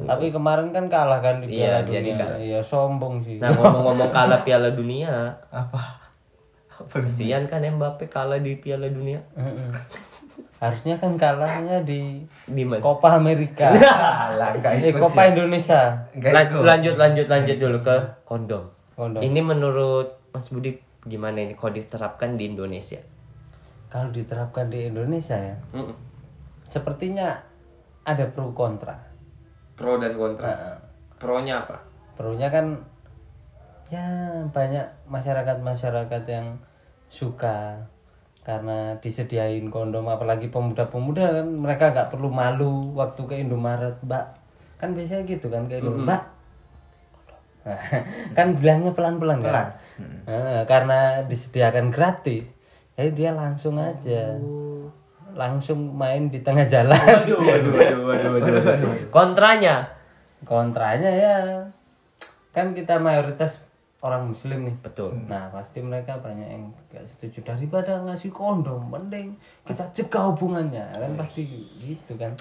Tapi 0.00 0.32
kemarin 0.32 0.72
kan 0.72 0.88
kalah 0.88 1.20
kan 1.20 1.44
di 1.44 1.52
Iya, 1.52 1.76
Piala 1.76 1.80
jadi 1.84 2.00
Dunia. 2.08 2.16
kalah. 2.16 2.38
Iya, 2.40 2.60
sombong 2.64 3.14
sih. 3.20 3.36
Nah, 3.36 3.52
ngomong-ngomong 3.52 4.08
kalah 4.08 4.40
Piala 4.40 4.72
Dunia, 4.72 5.36
Apa? 5.52 6.00
Apa? 6.72 6.96
kesian 6.96 7.44
kan 7.44 7.60
Mbappe 7.60 8.08
kalah 8.08 8.40
di 8.40 8.56
Piala 8.56 8.88
Dunia. 8.88 9.20
Heeh. 9.36 9.70
Harusnya 10.56 10.96
kan 10.96 11.16
kalahnya 11.16 11.84
di 11.84 12.24
Di 12.44 12.64
mana? 12.64 12.80
Copa 12.80 13.16
Amerika. 13.16 13.72
Alah, 13.72 14.56
eh. 14.56 14.92
Copa 14.92 15.28
Indonesia. 15.28 16.08
Lan- 16.16 16.48
ikut. 16.48 16.64
lanjut 16.64 16.94
lanjut 16.96 17.26
lanjut 17.28 17.56
dulu 17.56 17.78
ke 17.80 17.96
kondom. 18.24 18.64
Kondom. 19.00 19.24
Ini 19.24 19.40
menurut 19.40 20.20
Mas 20.28 20.52
Budi 20.52 20.76
gimana 21.08 21.40
ini 21.40 21.56
kalau 21.56 21.72
diterapkan 21.72 22.36
di 22.36 22.52
Indonesia? 22.52 23.00
Kalau 23.88 24.12
diterapkan 24.12 24.68
di 24.68 24.92
Indonesia 24.92 25.40
ya, 25.40 25.56
Mm-mm. 25.72 25.96
sepertinya 26.68 27.32
ada 28.04 28.28
pro 28.28 28.52
kontra. 28.52 29.00
Pro 29.72 29.96
dan 29.96 30.20
kontra. 30.20 30.52
Heeh. 30.52 30.76
Pro-nya 31.16 31.64
apa? 31.64 31.80
Perlunya 32.16 32.52
kan 32.52 32.76
ya 33.88 34.04
banyak 34.52 34.84
masyarakat-masyarakat 35.08 36.22
yang 36.28 36.60
suka 37.08 37.76
karena 38.44 38.96
disediain 39.00 39.68
kondom 39.68 40.08
apalagi 40.08 40.48
pemuda-pemuda 40.48 41.42
kan 41.42 41.48
mereka 41.48 41.92
nggak 41.92 42.08
perlu 42.08 42.32
malu 42.32 42.96
waktu 42.96 43.20
ke 43.28 43.34
Indomaret 43.36 44.00
mbak 44.00 44.32
kan 44.80 44.96
biasanya 44.96 45.28
gitu 45.28 45.52
kan 45.52 45.68
ke 45.68 45.82
Indomaret 45.82 46.06
mbak 46.06 46.22
kan 48.36 48.56
bilangnya 48.56 48.92
pelan-pelan 48.96 49.44
kan? 49.44 49.48
Pelan. 49.52 49.68
Nah, 50.24 50.64
karena 50.64 51.28
disediakan 51.28 51.92
gratis 51.92 52.60
jadi 53.00 53.16
dia 53.16 53.30
langsung 53.32 53.80
aja. 53.80 54.36
Langsung 55.32 55.96
main 55.96 56.28
di 56.28 56.44
tengah 56.44 56.68
jalan. 56.68 57.00
Waduh, 57.00 57.40
waduh, 57.40 57.72
waduh, 58.04 58.30
waduh, 58.36 58.52
waduh. 58.60 58.92
Kontranya? 59.08 59.88
kontranya 60.44 61.08
ya. 61.08 61.36
Kan 62.52 62.76
kita 62.76 63.00
mayoritas 63.00 63.56
orang 64.04 64.28
muslim 64.28 64.68
nih. 64.68 64.76
Betul. 64.84 65.16
nah 65.24 65.48
pasti 65.48 65.80
mereka 65.80 66.20
banyak 66.20 66.44
yang 66.44 66.64
gak 66.92 67.08
setuju. 67.08 67.40
Daripada 67.40 68.04
ngasih 68.04 68.28
kondom 68.28 68.92
mending 68.92 69.32
kita 69.64 69.88
cegah 69.96 70.36
hubungannya. 70.36 70.84
Kan 70.92 71.16
pasti 71.16 71.48
gitu 71.80 72.20
kan 72.20 72.36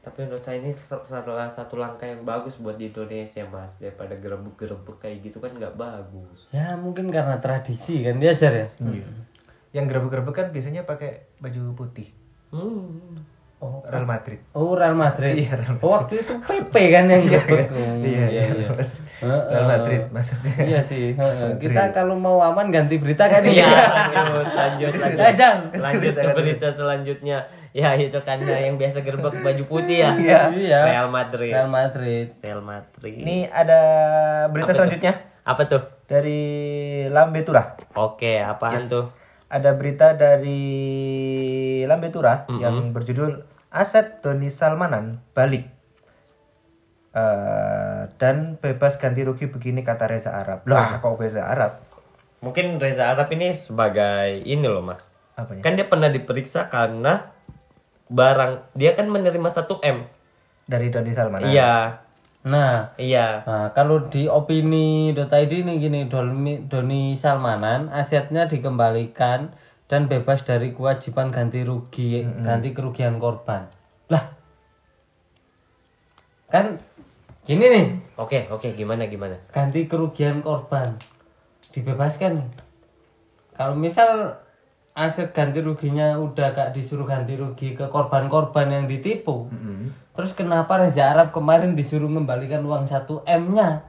Tapi 0.00 0.24
menurut 0.24 0.40
saya 0.40 0.56
ini 0.58 0.68
sa- 0.68 0.96
salah 1.02 1.44
satu 1.46 1.76
langkah 1.76 2.04
yang 2.04 2.24
bagus 2.24 2.56
buat 2.56 2.74
di 2.74 2.88
Indonesia, 2.88 3.44
Mas. 3.44 3.76
Daripada 3.76 4.14
gerebek-gerebek 4.14 4.96
kayak 4.98 5.16
gitu 5.22 5.38
kan 5.38 5.52
nggak 5.52 5.74
bagus. 5.74 6.48
ya 6.50 6.72
mungkin 6.74 7.08
karena 7.08 7.36
tradisi 7.36 8.00
kan 8.00 8.16
diajar 8.16 8.52
ya 8.54 8.66
Yang 9.70 9.84
gerebek-gerebek 9.86 10.34
kan 10.34 10.46
biasanya 10.48 10.82
pakai 10.82 11.10
baju 11.36 11.76
putih. 11.76 12.08
Hmm. 12.48 13.20
oh 13.60 13.84
Real 13.84 14.02
Madrid. 14.04 14.40
Oh 14.52 14.72
Real 14.72 14.96
Madrid. 14.96 15.36
Iya, 15.36 15.52
Real 15.54 15.76
Oh, 15.78 15.92
waktu 15.94 16.18
itu 16.18 16.32
PP 16.40 16.74
kan 16.90 17.04
yang 17.06 17.22
grebek. 17.22 17.68
Oh, 17.70 18.00
Iya, 18.00 18.24
iya. 18.26 18.68
Real 19.20 19.66
Madrid 19.66 20.02
maksudnya. 20.08 20.54
Iya 20.58 20.80
sih. 20.80 21.12
heeh. 21.12 21.50
Kita 21.56 21.92
kalau 21.92 22.16
mau 22.16 22.40
aman 22.40 22.68
ganti 22.68 22.96
berita 22.96 23.24
kan 23.24 23.44
Iya, 23.44 23.52
iya. 23.52 23.72
lanjut, 24.10 24.46
lanjut, 24.50 24.92
lanjut. 24.96 25.18
Eh, 25.20 25.34
Jang. 25.34 25.58
Lanjut 25.72 26.12
ke 26.12 26.28
berita 26.32 26.68
selanjutnya. 26.68 27.38
Ya, 27.70 27.94
itu 27.94 28.18
kan 28.20 28.40
yang 28.66 28.74
biasa 28.74 29.00
gerbek 29.00 29.38
baju 29.38 29.64
putih 29.64 30.02
ya. 30.02 30.10
Iya. 30.16 30.40
Iya. 30.50 30.80
Real 30.86 31.08
Madrid. 31.08 31.52
Real 31.52 31.68
Madrid. 31.68 32.26
Real 32.40 32.62
Madrid. 32.62 33.14
Ini 33.16 33.36
ada 33.46 33.80
berita 34.48 34.64
Apa 34.64 34.72
tuh? 34.72 34.78
selanjutnya 34.80 35.12
Apa 35.42 35.62
tuh? 35.66 35.82
dari 36.04 36.40
Lambetura. 37.06 37.78
Oke, 37.94 38.40
apaan 38.40 38.82
tuh? 38.84 39.14
Ada 39.46 39.74
berita 39.74 40.14
dari 40.14 40.62
Lambetura 41.84 42.46
yang 42.52 42.90
berjudul 42.90 43.42
Aset 43.68 44.18
Doni 44.20 44.48
Salmanan 44.48 45.22
balik. 45.30 45.66
Eh, 47.10 48.02
dan 48.22 48.54
bebas 48.62 48.94
ganti 48.94 49.26
rugi 49.26 49.50
begini 49.50 49.82
kata 49.82 50.06
Reza 50.06 50.30
Arab. 50.30 50.62
Lah, 50.70 51.02
kok 51.02 51.18
Reza 51.18 51.42
Arab? 51.42 51.82
Mungkin 52.38 52.78
Reza 52.78 53.10
Arab 53.10 53.26
ini 53.34 53.50
sebagai 53.50 54.46
ini 54.46 54.62
loh, 54.70 54.86
Mas. 54.86 55.10
Apanya? 55.34 55.58
Kan 55.58 55.74
dia 55.74 55.90
pernah 55.90 56.06
diperiksa 56.06 56.70
karena 56.70 57.34
barang 58.06 58.70
dia 58.78 58.94
kan 58.94 59.10
menerima 59.10 59.48
1 59.50 59.82
M. 59.82 60.06
Dari 60.70 60.86
Doni 60.94 61.10
Salmanan. 61.10 61.50
Iya. 61.50 61.98
Nah, 62.46 62.94
Iya. 62.94 63.42
Nah, 63.42 63.66
kalau 63.74 64.06
di 64.06 64.30
opini.id 64.30 65.50
ini 65.50 65.82
gini, 65.82 66.06
Doni, 66.06 66.62
Doni 66.62 67.18
Salmanan 67.18 67.90
asetnya 67.90 68.46
dikembalikan 68.46 69.50
dan 69.90 70.06
bebas 70.06 70.46
dari 70.46 70.70
kewajiban 70.70 71.34
ganti 71.34 71.66
rugi, 71.66 72.22
ganti 72.22 72.70
kerugian 72.70 73.18
korban. 73.18 73.66
Lah, 74.06 74.30
kan 76.50 76.78
gini 77.50 77.66
nih, 77.66 77.86
Oke, 78.14 78.46
oke, 78.46 78.70
gimana 78.72 79.10
gimana? 79.10 79.34
ganti 79.50 79.90
kerugian 79.90 80.38
korban 80.38 80.94
dibebaskan 81.74 82.38
nih. 82.38 82.48
Kalau 83.58 83.74
misal 83.74 84.38
aset 84.94 85.34
ganti 85.34 85.58
ruginya 85.58 86.14
udah 86.14 86.54
gak 86.54 86.70
disuruh 86.70 87.02
ganti 87.04 87.34
rugi 87.34 87.74
ke 87.74 87.90
korban-korban 87.90 88.70
yang 88.70 88.84
ditipu, 88.86 89.50
terus 90.14 90.30
kenapa 90.32 90.78
Reza 90.78 91.10
Arab 91.10 91.34
kemarin 91.34 91.74
disuruh 91.74 92.06
mengembalikan 92.06 92.62
uang 92.62 92.86
1 92.86 93.26
M-nya? 93.26 93.82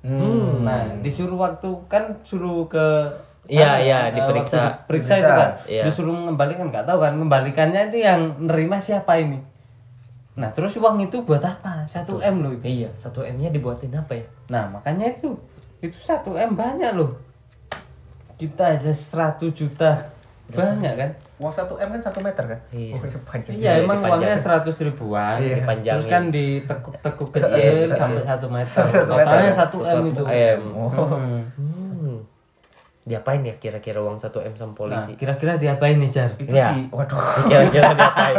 Hmm. 0.00 0.62
Nah, 0.62 0.96
disuruh 1.02 1.36
waktu 1.36 1.68
kan 1.90 2.22
suruh 2.22 2.64
ke 2.70 3.10
Iya, 3.46 3.78
iya, 3.78 3.98
eh, 4.10 4.18
diperiksa. 4.18 4.82
diperiksa 4.82 5.14
itu 5.18 5.30
kan. 5.30 5.50
Iya. 5.66 5.82
Disuruh 5.86 6.10
mengembalikan 6.10 6.66
nggak 6.66 6.82
tahu 6.82 6.98
kan 6.98 7.14
mengembalikannya 7.14 7.90
itu 7.90 8.02
yang 8.02 8.34
nerima 8.42 8.82
siapa 8.82 9.22
ini. 9.22 9.38
Nah, 10.36 10.52
terus 10.52 10.76
uang 10.76 11.00
itu 11.00 11.24
buat 11.24 11.40
apa? 11.40 11.88
1 11.88 12.04
M 12.20 12.36
loh 12.44 12.52
itu. 12.52 12.64
Iya, 12.68 12.90
1 12.92 13.24
M-nya 13.32 13.48
dibuatin 13.48 13.88
apa 13.96 14.12
ya? 14.12 14.24
Nah, 14.52 14.68
makanya 14.68 15.08
itu 15.08 15.32
itu 15.80 15.96
1 15.96 16.28
M 16.36 16.52
banyak 16.52 16.92
loh. 16.92 17.16
Kita 18.36 18.76
aja 18.76 18.92
100 18.92 19.48
juta 19.56 20.12
banyak 20.52 20.92
kan? 20.92 21.10
Uang 21.40 21.52
1 21.56 21.72
M 21.80 21.88
kan 21.88 22.00
1 22.12 22.20
meter 22.20 22.44
kan? 22.52 22.60
Iya. 22.68 22.92
Oh, 22.94 23.02
iya, 23.08 23.18
panjang. 23.24 23.54
Iya, 23.56 23.72
emang 23.80 23.98
dipanjangin. 24.04 24.36
uangnya 24.36 24.60
100 24.76 24.86
ribuan. 24.92 25.36
Iya. 25.40 25.56
Dipanjangin. 25.56 25.96
Terus 25.96 26.12
kan 26.12 26.24
ditekuk-tekuk 26.28 27.28
kecil 27.40 27.74
sampai 27.96 28.22
1 28.28 28.56
meter. 28.60 28.84
Totalnya 28.92 29.52
1 29.56 29.72
M 29.72 30.00
itu. 30.04 30.24
M. 30.28 30.60
Hmm. 30.76 31.40
Diapain 33.06 33.38
ya 33.46 33.54
kira-kira 33.62 34.02
uang 34.02 34.18
1 34.18 34.34
M 34.50 34.54
sama 34.58 34.74
Nah, 34.74 34.74
polisi? 34.74 35.14
kira-kira 35.14 35.54
diapain 35.54 35.94
nih, 35.94 36.10
Jar? 36.10 36.30
Iya. 36.42 36.74
waduh. 36.96 37.22
Kira-kira 37.46 37.94
diapain? 37.94 38.36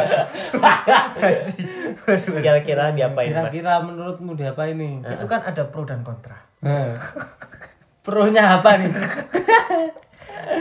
Kira-kira 2.43 2.83
diapain? 2.91 3.31
Kira-kira 3.31 3.74
menurutmu 3.79 4.36
diapain 4.36 4.75
nih? 4.75 5.07
Itu 5.07 5.25
kan 5.25 5.39
ada 5.47 5.63
pro 5.71 5.88
dan 5.88 6.03
kontra. 6.03 6.36
Nah. 6.59 6.91
Pro-nya 8.07 8.59
apa 8.59 8.79
nih? 8.79 8.91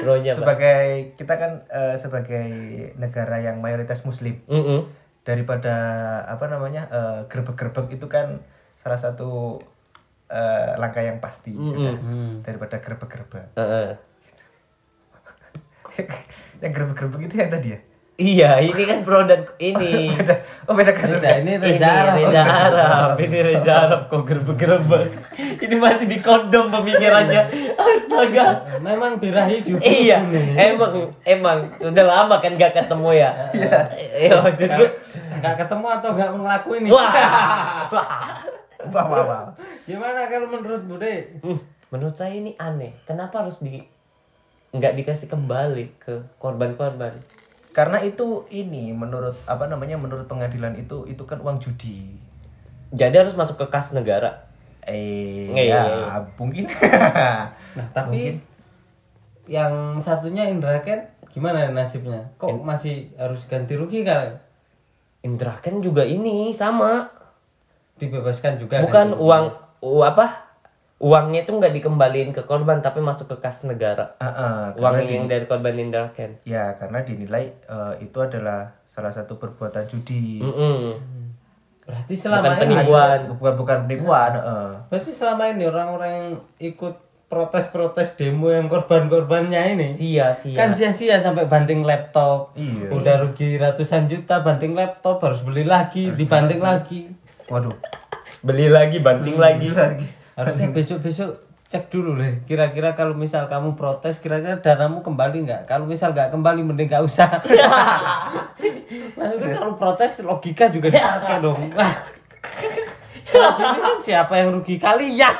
Bro-nya, 0.02 0.34
Pak. 0.34 0.38
Sebagai 0.42 0.86
kita 1.14 1.34
kan 1.38 1.52
eh, 1.70 1.94
sebagai 1.94 2.48
negara 2.98 3.38
yang 3.38 3.62
mayoritas 3.62 4.02
muslim 4.02 4.34
daripada 5.22 5.74
apa 6.26 6.46
namanya 6.46 6.86
eh, 6.90 7.20
gerbek-gerbek 7.30 7.90
itu 7.94 8.06
kan 8.06 8.42
salah 8.78 8.98
satu 8.98 9.58
eh, 10.30 10.70
langkah 10.78 11.02
yang 11.02 11.18
pasti 11.22 11.54
sudah. 11.54 11.96
Hmm. 11.98 12.42
daripada 12.42 12.78
gerbek-gerbek. 12.82 13.56
Heeh. 13.58 13.90
yang 16.62 16.72
gerbek-gerbek 16.72 17.20
itu 17.30 17.34
yang 17.38 17.52
tadi 17.52 17.68
ya? 17.74 17.80
Iya, 18.16 18.64
ini 18.64 18.82
kan 18.88 19.04
pro 19.04 19.28
dan 19.28 19.44
ini. 19.60 20.08
Oh 20.66 20.74
beda 20.74 20.96
kasus 20.96 21.22
Beda, 21.22 21.36
ya? 21.36 21.46
ini 21.46 21.52
Ini 21.60 21.78
Reza 21.78 21.86
Arab. 21.86 22.14
Reza 22.18 22.42
Arab, 22.42 23.10
ini 23.22 23.38
Reza 23.38 23.72
Arab 23.86 24.00
kok 24.10 24.22
gerbek-gerbek. 24.26 25.10
Ini 25.62 25.76
masih 25.78 26.04
di 26.10 26.18
kondom 26.20 26.68
pemikirannya. 26.68 27.48
Astaga. 27.78 28.66
Memang 28.82 29.16
birahi 29.16 29.62
juga. 29.64 29.80
Iya, 29.80 30.26
emang 30.58 31.16
emang 31.24 31.58
sudah 31.80 32.04
lama 32.04 32.36
kan 32.42 32.58
gak 32.58 32.76
ketemu 32.76 33.10
ya. 33.14 33.30
Iya. 34.16 34.42
maksud 34.42 34.68
gue. 34.68 34.90
Nggak 35.38 35.54
ketemu 35.64 35.86
atau 35.86 36.08
nggak 36.12 36.30
ngelakuin 36.34 36.80
nih? 36.84 36.90
Wah. 36.92 38.42
Gimana 39.88 40.28
kalau 40.28 40.48
menurut 40.52 40.82
Bude? 40.84 41.40
Hmm, 41.40 41.60
Menurut 41.94 42.18
saya 42.18 42.34
ini 42.34 42.52
aneh. 42.58 42.92
Kenapa 43.06 43.46
harus 43.46 43.62
di 43.62 43.78
nggak 44.74 44.98
dikasih 44.98 45.30
kembali 45.30 45.96
ke 46.02 46.14
korban-korban? 46.42 47.14
Karena 47.70 48.00
itu 48.02 48.48
ini 48.50 48.90
menurut 48.90 49.36
apa 49.46 49.68
namanya 49.68 50.00
menurut 50.00 50.26
pengadilan 50.26 50.74
itu 50.80 51.06
itu 51.06 51.22
kan 51.28 51.38
uang 51.40 51.60
judi. 51.62 52.16
Jadi 52.90 53.14
harus 53.14 53.36
masuk 53.38 53.60
ke 53.60 53.66
kas 53.68 53.92
negara. 53.92 54.48
Eh, 54.86 55.50
ya, 55.50 56.22
mungkin. 56.38 56.70
Nah, 57.76 57.84
tapi 57.92 58.40
yang 59.44 60.00
satunya 60.00 60.48
Indra 60.48 60.80
Ken 60.80 61.04
gimana 61.28 61.68
nasibnya? 61.68 62.24
Kok 62.40 62.64
masih 62.64 63.12
harus 63.20 63.44
ganti 63.44 63.76
rugi 63.76 64.00
kan? 64.00 64.40
Indra 65.20 65.60
kan 65.60 65.84
juga 65.84 66.00
ini 66.00 66.56
sama. 66.56 67.04
Dibebaskan 67.96 68.56
juga. 68.56 68.80
Bukan 68.80 68.92
ganti 69.06 69.14
rugi. 69.14 69.24
uang 69.24 69.44
u, 69.80 70.00
apa? 70.00 70.26
Uangnya 70.96 71.44
itu 71.44 71.52
nggak 71.52 71.76
dikembaliin 71.76 72.32
ke 72.32 72.40
korban 72.42 72.80
tapi 72.80 73.00
masuk 73.00 73.28
ke 73.28 73.36
kas 73.38 73.64
negara. 73.64 74.16
Ah, 74.16 74.28
ah, 74.28 74.60
Uang 74.74 74.96
di- 74.98 75.12
yang 75.12 75.28
dari 75.28 75.44
korban 75.44 75.76
Indra 75.76 76.08
Ken. 76.10 76.40
ya 76.42 76.72
karena 76.74 77.00
dinilai 77.00 77.52
eh, 77.52 77.94
itu 78.00 78.16
adalah 78.16 78.72
salah 78.86 79.12
satu 79.12 79.36
perbuatan 79.36 79.84
judi. 79.86 80.40
Mm-mm. 80.40 80.96
Berarti 81.84 82.14
selama 82.16 82.42
Bukan 82.48 82.56
ini 82.56 82.60
penipuan. 82.74 83.18
Bukan 83.30 83.52
bukan 83.54 83.78
penipuan, 83.84 84.30
heeh. 84.34 84.68
Berarti 84.88 85.10
selama 85.12 85.42
ini 85.46 85.64
orang-orang 85.64 86.10
yang 86.10 86.28
ikut 86.64 86.94
protes-protes 87.26 88.14
demo 88.14 88.48
yang 88.48 88.66
korban-korbannya 88.66 89.74
ini 89.74 89.86
Sia 89.86 90.30
sia. 90.30 90.54
kan 90.56 90.70
sia-sia 90.70 91.18
sampai 91.18 91.44
banting 91.44 91.82
laptop. 91.82 92.54
Iya. 92.54 92.88
Udah 92.88 93.20
rugi 93.20 93.54
ratusan 93.56 94.06
juta 94.06 94.40
banting 94.40 94.72
laptop 94.72 95.20
harus 95.20 95.42
beli 95.42 95.62
lagi, 95.62 96.08
dibanting 96.10 96.58
lagi. 96.58 97.10
Waduh. 97.46 97.74
Beli 98.42 98.66
lagi, 98.70 98.98
banting 99.02 99.38
lagi. 99.38 99.70
Lagi. 99.70 100.06
Harusnya 100.36 100.68
besok-besok 100.70 101.30
cek 101.66 101.90
dulu 101.90 102.18
deh. 102.18 102.42
Kira-kira 102.46 102.94
kalau 102.94 103.14
misal 103.14 103.50
kamu 103.50 103.74
protes, 103.74 104.22
kira-kira 104.22 104.58
danamu 104.62 105.02
kembali 105.02 105.46
nggak? 105.46 105.62
Kalau 105.66 105.86
misal 105.88 106.14
nggak 106.14 106.30
kembali, 106.30 106.60
mending 106.62 106.86
nggak 106.90 107.04
usah. 107.06 107.26
Maksudnya 109.18 109.54
kalau 109.56 109.74
protes 109.74 110.22
logika 110.22 110.70
juga 110.70 110.90
dipakai 110.92 111.38
dong. 111.44 111.70
Kalau 113.26 113.50
gini 113.58 113.78
kan 113.82 113.98
siapa 113.98 114.34
yang 114.38 114.54
rugi 114.54 114.76
kalian? 114.78 115.34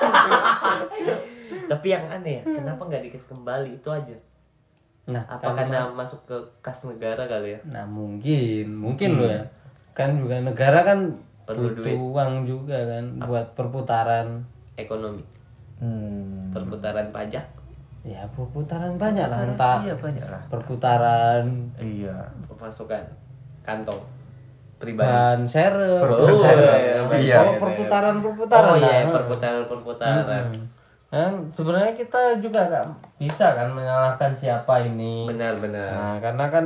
Tapi 1.67 1.87
yang 1.91 2.05
aneh 2.11 2.43
ya, 2.43 2.45
kenapa 2.47 2.83
nggak 2.87 3.03
dikasih 3.11 3.29
kembali 3.35 3.71
itu 3.79 3.89
aja? 3.91 4.17
Nah, 5.07 5.23
Apa 5.31 5.55
karena 5.55 5.87
masuk 5.95 6.27
ke 6.27 6.35
kas 6.59 6.83
negara 6.83 7.31
kali 7.31 7.55
ya? 7.55 7.61
Nah 7.71 7.87
mungkin, 7.87 8.75
mungkin 8.75 9.23
loh 9.23 9.31
ya. 9.31 9.47
Kan 9.95 10.19
juga 10.19 10.43
negara 10.43 10.83
kan 10.83 11.15
Perlu 11.47 11.71
butuh 11.71 11.79
duit. 11.81 11.95
uang 11.97 12.33
juga 12.43 12.75
kan 12.77 13.05
buat 13.23 13.47
perputaran. 13.55 14.27
Ekonomi, 14.75 15.23
Hmm. 15.79 16.51
perputaran 16.51 17.09
pajak, 17.09 17.47
Ya 18.03 18.23
perputaran 18.29 18.95
banyak 18.95 19.27
lah 19.27 19.41
entah 19.45 19.81
Iya 19.81 19.95
banyak 19.95 20.23
lah. 20.23 20.39
perputaran 20.47 21.43
Iya. 21.75 22.15
pemasukan 22.47 23.03
kantong 23.63 23.99
pribadi. 24.77 25.09
ban 25.09 25.43
serep. 25.43 26.05
Oh, 26.05 26.31
iya, 26.39 27.03
iya. 27.15 27.37
Oh, 27.41 27.57
perputaran 27.57 28.21
perputaran. 28.21 28.69
oh 28.69 28.77
iya, 28.77 29.03
lah. 29.03 29.11
perputaran 29.13 29.63
perputaran. 29.65 30.45
Kan 31.07 31.33
sebenarnya 31.51 31.95
kita 31.95 32.39
juga 32.39 32.61
nggak 32.65 32.87
bisa 33.17 33.55
kan 33.55 33.71
menyalahkan 33.71 34.31
siapa 34.35 34.83
ini. 34.83 35.27
Benar-benar. 35.27 35.91
Nah, 35.91 36.17
karena 36.21 36.47
kan 36.47 36.65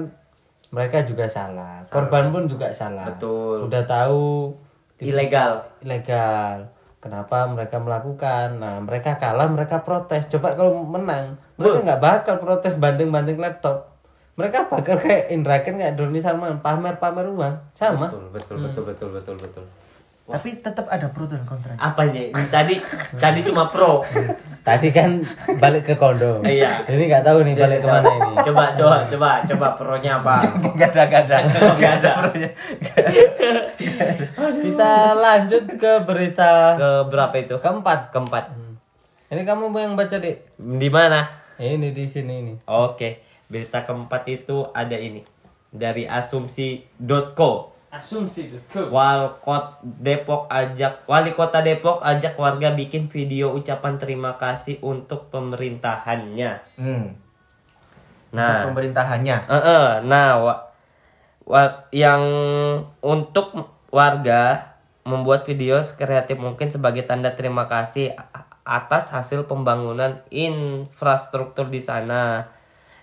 mereka 0.68 1.00
juga 1.02 1.24
salah. 1.24 1.80
Korban 1.82 2.28
pun 2.28 2.44
juga 2.44 2.68
salah. 2.70 3.08
Betul. 3.08 3.64
Udah 3.64 3.84
tahu 3.84 4.52
Ilegal. 5.00 5.64
ilegal. 5.80 6.68
Kenapa 7.00 7.48
mereka 7.48 7.80
melakukan? 7.80 8.60
Nah, 8.60 8.76
mereka 8.84 9.16
kalah, 9.16 9.48
mereka 9.48 9.80
protes. 9.80 10.28
Coba 10.28 10.52
kalau 10.52 10.84
menang, 10.84 11.40
mereka 11.56 11.80
nggak 11.80 12.02
bakal 12.04 12.34
protes 12.36 12.76
banting-banting 12.76 13.40
laptop. 13.40 13.96
Mereka 14.36 14.68
bakal 14.68 15.00
kayak 15.00 15.32
Indra 15.32 15.64
Ken 15.64 15.80
kayak 15.80 15.96
Doni 15.96 16.20
Salman 16.20 16.60
pamer-pamer 16.60 17.24
uang, 17.32 17.56
sama. 17.72 18.12
Betul, 18.12 18.28
betul, 18.32 18.56
betul, 18.60 18.82
betul, 18.84 19.08
betul, 19.16 19.36
betul. 19.40 19.64
Tapi 20.30 20.62
tetap 20.62 20.86
ada 20.86 21.10
pro 21.10 21.26
dan 21.26 21.42
kontra. 21.42 21.74
Apanya? 21.74 22.30
Tadi 22.50 22.78
tadi 23.18 23.40
cuma 23.42 23.66
pro. 23.66 24.06
Tadi 24.62 24.88
kan 24.94 25.18
balik 25.58 25.88
ke 25.90 25.94
kondom. 25.98 26.44
Iya. 26.46 26.86
Ini 26.86 27.04
nggak 27.10 27.24
tahu 27.26 27.42
nih 27.42 27.54
balik 27.58 27.78
ke 27.82 27.88
mana 27.90 28.06
ini. 28.06 28.34
Coba, 28.46 28.70
coba, 28.70 28.96
coba, 29.10 29.30
coba 29.42 29.66
pronya 29.74 30.22
apa? 30.22 30.36
Gak 30.78 30.94
ada, 30.94 31.02
gak 31.08 31.22
ada. 31.26 31.36
Gak 31.76 31.94
ada. 31.98 32.12
Kita 34.60 34.92
lanjut 35.18 35.64
ke 35.76 35.92
berita 36.06 36.50
Ke 36.78 36.90
berapa 37.10 37.34
itu? 37.36 37.56
keempat. 37.58 38.14
Keempat. 38.14 38.44
Ini 39.30 39.42
kamu 39.46 39.70
yang 39.74 39.94
baca 39.94 40.16
deh. 40.18 40.36
Di 40.56 40.88
mana? 40.90 41.26
Ini 41.58 41.90
di 41.90 42.04
sini 42.06 42.34
ini. 42.40 42.54
Oke, 42.66 43.22
berita 43.46 43.84
keempat 43.84 44.26
itu 44.26 44.64
ada 44.70 44.96
ini 44.96 45.22
dari 45.70 46.06
asumsi.co. 46.06 47.50
Asumsi 47.90 48.46
Walkot 48.70 49.82
Depok 49.82 50.46
ajak 50.46 51.02
wali 51.10 51.34
kota 51.34 51.58
Depok 51.58 51.98
ajak 51.98 52.38
warga 52.38 52.70
bikin 52.70 53.10
video 53.10 53.50
ucapan 53.50 53.98
terima 53.98 54.38
kasih 54.38 54.78
untuk 54.78 55.26
pemerintahannya. 55.34 56.50
Hmm. 56.78 57.18
Nah, 58.30 58.46
Untuk 58.62 58.78
pemerintahannya. 58.78 59.36
eh, 59.50 59.58
eh, 59.58 59.88
nah 60.06 60.38
wa- 60.38 60.62
wa- 61.42 61.82
yang 61.90 62.22
untuk 63.02 63.66
warga 63.90 64.70
membuat 65.02 65.42
video 65.42 65.82
sekreatif 65.82 66.38
mungkin 66.38 66.70
sebagai 66.70 67.02
tanda 67.02 67.34
terima 67.34 67.66
kasih 67.66 68.14
atas 68.62 69.10
hasil 69.10 69.50
pembangunan 69.50 70.22
infrastruktur 70.30 71.66
di 71.66 71.82
sana. 71.82 72.46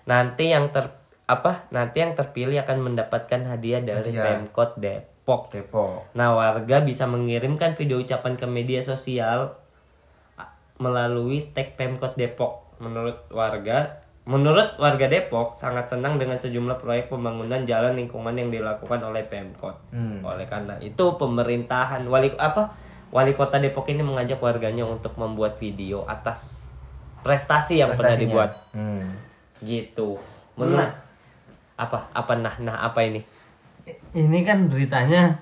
Nanti 0.08 0.48
yang 0.48 0.72
ter 0.72 0.96
apa? 1.28 1.68
Nanti 1.68 2.00
yang 2.00 2.16
terpilih 2.16 2.64
akan 2.64 2.88
mendapatkan 2.88 3.44
hadiah 3.44 3.84
dari 3.84 4.16
Hadiah. 4.16 4.48
Pemkot 4.48 4.80
Depok. 4.80 5.52
Depok. 5.52 6.08
Nah, 6.16 6.32
warga 6.32 6.80
bisa 6.80 7.04
mengirimkan 7.04 7.76
video 7.76 8.00
ucapan 8.00 8.40
ke 8.40 8.48
media 8.48 8.80
sosial 8.80 9.60
melalui 10.80 11.52
tag 11.52 11.76
Pemkot 11.76 12.16
Depok. 12.16 12.80
Menurut 12.80 13.28
warga, 13.28 14.00
menurut 14.24 14.80
warga 14.80 15.04
Depok 15.04 15.52
sangat 15.52 15.92
senang 15.92 16.16
dengan 16.16 16.40
sejumlah 16.40 16.80
proyek 16.80 17.12
pembangunan 17.12 17.68
jalan 17.68 18.00
lingkungan 18.00 18.32
yang 18.32 18.48
dilakukan 18.48 19.04
oleh 19.04 19.28
Pemkot. 19.28 19.76
Hmm. 19.92 20.24
Oleh 20.24 20.48
karena 20.48 20.80
itu, 20.80 21.04
pemerintahan 21.20 22.08
wali 22.08 22.32
apa? 22.40 22.72
Wali 23.12 23.36
Kota 23.36 23.60
Depok 23.60 23.88
ini 23.92 24.00
mengajak 24.00 24.40
warganya 24.40 24.88
untuk 24.88 25.12
membuat 25.20 25.60
video 25.60 26.08
atas 26.08 26.64
prestasi 27.20 27.84
yang 27.84 27.92
pernah 27.92 28.16
dibuat. 28.16 28.50
Hmm. 28.72 29.16
Gitu. 29.60 30.16
Menurut 30.56 31.07
apa? 31.78 32.10
Apa 32.12 32.32
nah 32.34 32.54
nah 32.58 32.76
apa 32.82 33.00
ini? 33.06 33.22
Ini 34.12 34.38
kan 34.44 34.68
beritanya 34.68 35.38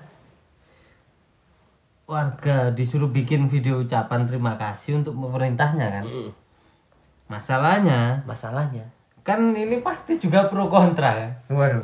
warga 2.07 2.71
disuruh 2.71 3.11
bikin 3.11 3.51
video 3.51 3.83
ucapan 3.83 4.23
terima 4.23 4.55
kasih 4.55 5.03
untuk 5.03 5.17
pemerintahnya 5.17 5.87
kan. 5.91 6.05
Mm. 6.07 6.31
Masalahnya 7.27 8.23
Masalahnya 8.23 8.87
kan 9.27 9.51
ini 9.51 9.83
pasti 9.83 10.15
juga 10.15 10.47
pro 10.47 10.71
kontra 10.71 11.11
kan. 11.19 11.31
Waduh. 11.51 11.83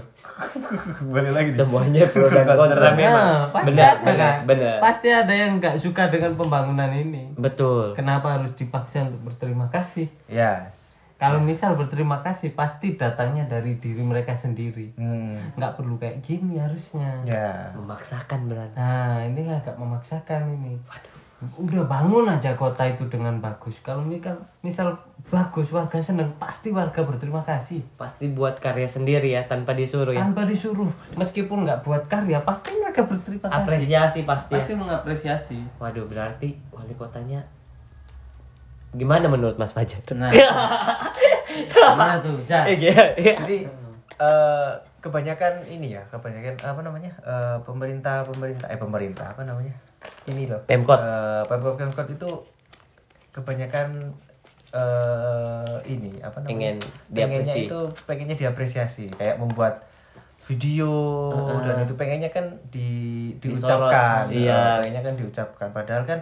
Boleh 1.12 1.36
lagi. 1.36 1.52
semuanya 1.52 2.08
pro 2.08 2.32
dan 2.32 2.48
kontra 2.48 2.96
memang 2.96 3.12
Nah, 3.12 3.52
pasti 3.52 3.68
benar 3.68 3.84
ada 3.84 4.00
benar 4.00 4.16
kan. 4.16 4.36
benar 4.48 4.76
Pasti 4.80 5.08
ada 5.12 5.34
yang 5.36 5.52
nggak 5.60 5.76
suka 5.76 6.08
dengan 6.08 6.40
pembangunan 6.40 6.88
ini. 6.96 7.36
betul 7.36 7.92
Kenapa 8.00 8.40
harus 8.40 8.56
dipaksa 8.56 9.04
untuk 9.12 9.28
berterima 9.28 9.68
kasih? 9.68 10.08
Ya. 10.32 10.72
Kalau 11.24 11.40
misal 11.40 11.72
berterima 11.80 12.20
kasih 12.20 12.52
pasti 12.52 13.00
datangnya 13.00 13.48
dari 13.48 13.80
diri 13.80 14.04
mereka 14.04 14.36
sendiri. 14.36 14.92
Hmm. 15.00 15.40
Nggak 15.56 15.80
perlu 15.80 15.96
kayak 15.96 16.20
gini 16.20 16.60
harusnya. 16.60 17.24
Ya. 17.24 17.72
memaksakan 17.80 18.52
berarti 18.52 18.76
Nah, 18.76 19.24
ini 19.24 19.48
agak 19.48 19.80
memaksakan 19.80 20.52
ini. 20.52 20.76
Udah 21.60 21.84
bangun 21.84 22.28
aja 22.28 22.56
kota 22.56 22.88
itu 22.88 23.04
dengan 23.12 23.36
bagus. 23.44 23.76
Kalau 23.84 24.00
misal, 24.04 24.40
misal 24.64 24.96
bagus, 25.28 25.72
warga 25.76 26.00
seneng, 26.00 26.32
pasti 26.40 26.72
warga 26.72 27.04
berterima 27.04 27.44
kasih. 27.44 27.84
pasti 28.00 28.32
buat 28.32 28.60
karya 28.64 28.88
sendiri 28.88 29.36
ya 29.36 29.44
tanpa 29.44 29.76
disuruh 29.76 30.16
ya 30.16 30.24
Tanpa 30.24 30.48
disuruh. 30.48 30.88
Meskipun 31.20 31.68
nggak 31.68 31.84
buat 31.84 32.08
karya, 32.08 32.40
pasti 32.48 32.72
mereka 32.80 33.04
berterima 33.04 33.52
kasih. 33.52 33.60
apresiasi 33.60 34.20
pasti 34.24 34.56
ya. 34.56 34.64
Pasti 34.64 34.74
mengapresiasi. 34.76 35.60
waduh 35.80 36.08
berarti 36.08 36.56
wali 36.72 36.96
kotanya 36.96 37.44
gimana 38.94 39.26
menurut 39.28 39.58
Mas 39.58 39.74
Fajar 39.74 40.00
Nah, 40.14 40.30
gimana 41.74 42.22
tuh, 42.22 42.38
Ja? 42.46 42.66
Eh, 42.70 42.78
iya, 42.78 43.14
iya. 43.18 43.34
Jadi 43.42 43.58
eh, 44.18 44.72
kebanyakan 45.04 45.68
ini 45.68 46.00
ya 46.00 46.04
kebanyakan 46.08 46.56
apa 46.64 46.82
namanya 46.86 47.12
eh, 47.26 47.58
pemerintah 47.68 48.24
pemerintah 48.24 48.68
eh 48.72 48.80
pemerintah 48.80 49.26
apa 49.36 49.44
namanya 49.44 49.76
ini 50.32 50.48
loh 50.48 50.64
Pemkot. 50.64 51.00
Eh, 51.02 51.44
pemkot 51.52 51.76
pemkot 51.76 52.08
itu 52.08 52.30
kebanyakan 53.34 54.16
eh 54.74 55.76
ini 55.86 56.18
apa 56.24 56.42
namanya 56.42 56.50
Pengen 56.50 56.78
pengennya 57.12 57.56
itu 57.68 57.80
pengennya 58.10 58.36
diapresiasi 58.40 59.06
kayak 59.14 59.38
membuat 59.38 59.86
video 60.44 60.92
dan 61.64 61.88
itu 61.88 61.94
pengennya 61.96 62.30
kan 62.34 62.46
di 62.68 62.90
Disorot. 63.38 63.92
diucapkan 63.92 64.24
Iya. 64.34 64.82
Pengennya 64.82 65.02
kan 65.04 65.14
diucapkan 65.20 65.68
padahal 65.72 66.04
kan 66.10 66.20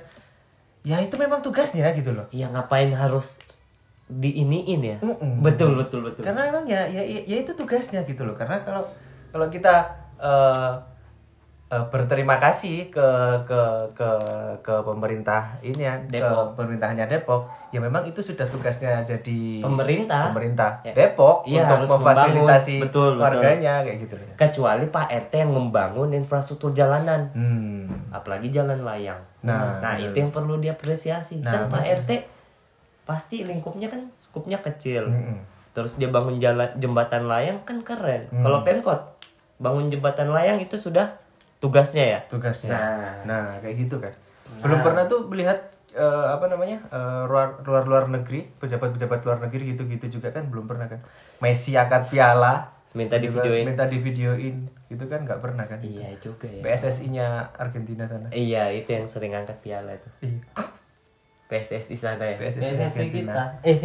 ya 0.81 0.97
itu 1.01 1.15
memang 1.17 1.45
tugasnya 1.45 1.89
gitu 1.93 2.11
loh. 2.13 2.25
Ya 2.33 2.49
ngapain 2.49 2.89
harus 2.93 3.41
diiniin 4.11 4.81
ya? 4.83 4.97
Mm-mm. 4.99 5.39
betul 5.39 5.79
betul 5.79 6.03
betul. 6.03 6.25
Karena 6.25 6.51
memang 6.51 6.67
ya, 6.67 6.83
ya 6.89 7.01
ya 7.05 7.21
ya 7.23 7.37
itu 7.41 7.51
tugasnya 7.55 8.03
gitu 8.03 8.27
loh. 8.27 8.35
Karena 8.35 8.59
kalau 8.65 8.83
kalau 9.31 9.47
kita 9.47 9.87
eh, 10.19 10.71
eh, 11.71 11.85
berterima 11.87 12.35
kasih 12.35 12.87
ke 12.87 13.07
ke 13.41 13.61
ke 13.93 14.09
ke 14.59 14.75
pemerintah 14.81 15.55
ini 15.61 15.81
ya 15.81 15.95
Depok. 16.03 16.27
ke 16.51 16.59
pemerintahnya 16.59 17.05
Depok 17.05 17.41
ya 17.69 17.79
memang 17.79 18.03
itu 18.03 18.19
sudah 18.19 18.43
tugasnya 18.43 18.99
jadi 19.01 19.63
Pemerintah. 19.63 20.29
pemerintah 20.29 20.71
Ya. 20.81 20.91
Depok 20.93 21.41
Iya, 21.43 21.63
untuk 21.63 21.71
harus 21.73 21.89
memfasilitasi 21.89 22.75
membangun. 22.75 22.83
Betul, 22.85 23.09
betul. 23.09 23.23
warganya 23.23 23.73
kayak 23.81 23.97
gitu 23.99 24.13
loh 24.13 24.27
kecuali 24.35 24.85
Pak 24.85 25.07
RT 25.07 25.33
yang 25.39 25.51
membangun 25.53 26.09
infrastruktur 26.11 26.71
jalanan 26.71 27.31
hmm. 27.31 28.11
apalagi 28.11 28.47
jalan 28.49 28.81
layang 28.81 29.23
Nah, 29.41 29.79
nah 29.79 29.95
betul. 29.95 30.05
itu 30.05 30.17
yang 30.19 30.31
perlu 30.31 30.55
diapresiasi 30.57 31.39
Nah, 31.39 31.49
kan 31.49 31.61
Pak 31.71 31.83
RT 31.99 32.11
pasti 33.03 33.41
lingkupnya 33.41 33.87
kan 33.87 34.05
skupnya 34.09 34.59
kecil 34.59 35.07
Mm-mm. 35.07 35.39
terus 35.71 35.95
dia 35.95 36.07
bangun 36.07 36.37
jalan 36.37 36.67
jembatan 36.75 37.25
layang 37.25 37.57
kan 37.61 37.79
keren 37.81 38.27
Hmm. 38.27 38.41
kalau 38.41 38.61
pemkot 38.61 38.99
bangun 39.57 39.87
jembatan 39.87 40.29
layang 40.29 40.57
itu 40.57 40.75
sudah 40.75 41.20
tugasnya 41.61 42.03
ya? 42.17 42.19
Tugasnya. 42.25 42.73
Nah. 42.73 43.15
nah 43.23 43.45
kayak 43.61 43.87
gitu 43.87 44.01
kan 44.01 44.13
belum 44.59 44.79
pernah 44.83 45.03
tuh 45.07 45.31
melihat 45.31 45.71
eh, 45.95 46.27
apa 46.35 46.45
namanya 46.51 46.83
eh, 46.91 47.23
luar 47.31 47.63
luar 47.63 47.83
luar 47.87 48.05
negeri 48.11 48.51
pejabat 48.59 48.99
pejabat 48.99 49.19
luar 49.23 49.39
negeri 49.47 49.75
gitu 49.75 49.87
gitu 49.87 50.19
juga 50.19 50.35
kan 50.35 50.51
belum 50.51 50.67
pernah 50.67 50.91
kan. 50.91 50.99
Messi 51.39 51.79
angkat 51.79 52.11
piala. 52.11 52.75
Minta 52.91 53.15
juga 53.23 53.47
divideoin. 53.47 53.63
minta 53.63 53.83
divideoin. 53.87 54.55
Gitu 54.91 55.03
kan 55.07 55.23
nggak 55.23 55.39
pernah 55.39 55.63
kan. 55.63 55.79
Iya 55.79 56.11
juga 56.19 56.51
ya. 56.51 56.59
PSSI-nya 56.59 57.55
Argentina 57.55 58.03
sana. 58.03 58.27
Iya 58.35 58.67
itu 58.75 58.91
yang 58.91 59.07
sering 59.07 59.31
angkat 59.31 59.63
piala 59.63 59.95
itu. 59.95 60.09
Ih, 60.27 60.43
PSSI 61.51 61.99
sana 61.99 62.23
ya 62.23 62.35
PSSI 62.39 63.05
kita 63.11 63.43
eh 63.67 63.77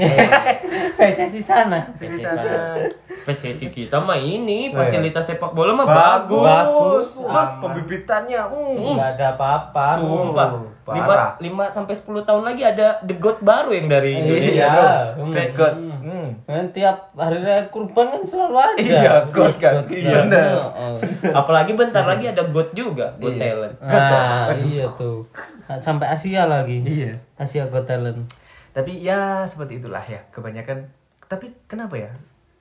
PSSI 0.95 1.43
sana 1.43 1.91
PSSI 1.99 2.23
sana. 2.23 2.43
sana 2.47 2.87
PSSI 3.27 3.67
kita 3.75 3.99
mah 3.99 4.23
ini 4.23 4.71
iya. 4.71 4.79
fasilitas 4.79 5.27
sepak 5.27 5.51
bola 5.51 5.75
mah 5.75 5.87
bagus 5.91 6.47
bagus 6.47 7.09
Aman. 7.27 7.47
pembibitannya 7.59 8.39
uh. 8.47 8.95
nggak 8.95 9.11
ada 9.19 9.27
apa-apa 9.35 9.99
Sumpah. 9.99 10.49
Uh, 10.87 11.27
Lima, 11.43 11.67
sampai 11.67 11.99
10 11.99 12.23
tahun 12.23 12.47
lagi 12.47 12.63
ada 12.63 13.03
The 13.03 13.19
God 13.19 13.43
baru 13.43 13.75
yang 13.75 13.91
dari 13.91 14.23
Indonesia. 14.23 14.55
Iya. 14.55 14.69
bro. 14.71 14.91
Hmm. 15.19 15.33
Bad 15.35 15.51
God. 15.59 15.75
Hmm. 15.75 16.16
Kan 16.43 16.69
tiap 16.71 16.97
hari 17.13 17.39
raya 17.39 17.65
kurban 17.67 18.09
kan 18.09 18.21
selalu 18.21 18.57
ada. 18.57 18.77
Iya, 18.77 19.13
God 19.29 19.55
kan. 19.57 19.73
God 19.79 19.89
Iya, 19.89 20.11
kan. 20.11 20.21
bener. 20.27 20.49
Oh. 20.53 20.99
Apalagi 21.33 21.73
bentar 21.73 22.03
lagi 22.03 22.27
ada 22.27 22.45
God 22.45 22.69
juga, 22.71 23.17
God 23.17 23.33
Iya. 23.33 23.41
Talent. 23.43 23.75
Nah, 23.79 24.47
iya 24.55 24.85
tuh. 24.93 25.25
Nah, 25.65 25.79
Sampai 25.79 26.07
Asia 26.07 26.45
lagi. 26.45 26.79
Iya. 26.81 27.17
Asia 27.35 27.65
Got 27.65 27.85
Talent. 27.85 28.29
Tapi 28.71 28.99
ya 28.99 29.43
seperti 29.43 29.79
itulah 29.79 30.03
ya 30.03 30.21
kebanyakan. 30.29 30.85
Tapi 31.23 31.49
kenapa 31.65 31.97
ya? 31.97 32.13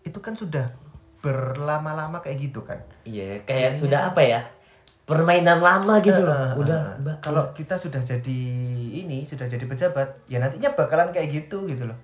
Itu 0.01 0.19
kan 0.19 0.33
sudah 0.33 0.63
berlama-lama 1.19 2.19
kayak 2.19 2.37
gitu 2.43 2.61
kan. 2.61 2.77
Iya, 3.01 3.41
kayak 3.43 3.75
sudah 3.75 4.09
apa 4.09 4.21
ya? 4.21 4.41
Permainan 5.05 5.59
lama 5.59 6.01
gitu 6.01 6.17
loh. 6.17 6.33
Eh, 6.33 6.53
Udah 6.57 6.97
ba- 6.97 7.19
kalau 7.19 7.45
kita 7.51 7.75
sudah 7.75 7.99
jadi 7.99 8.41
ini 8.95 9.21
sudah 9.23 9.45
jadi 9.45 9.61
pejabat 9.61 10.25
ya 10.25 10.37
nantinya 10.39 10.73
bakalan 10.73 11.09
kayak 11.09 11.29
gitu 11.31 11.65
gitu 11.65 11.85
loh. 11.85 11.97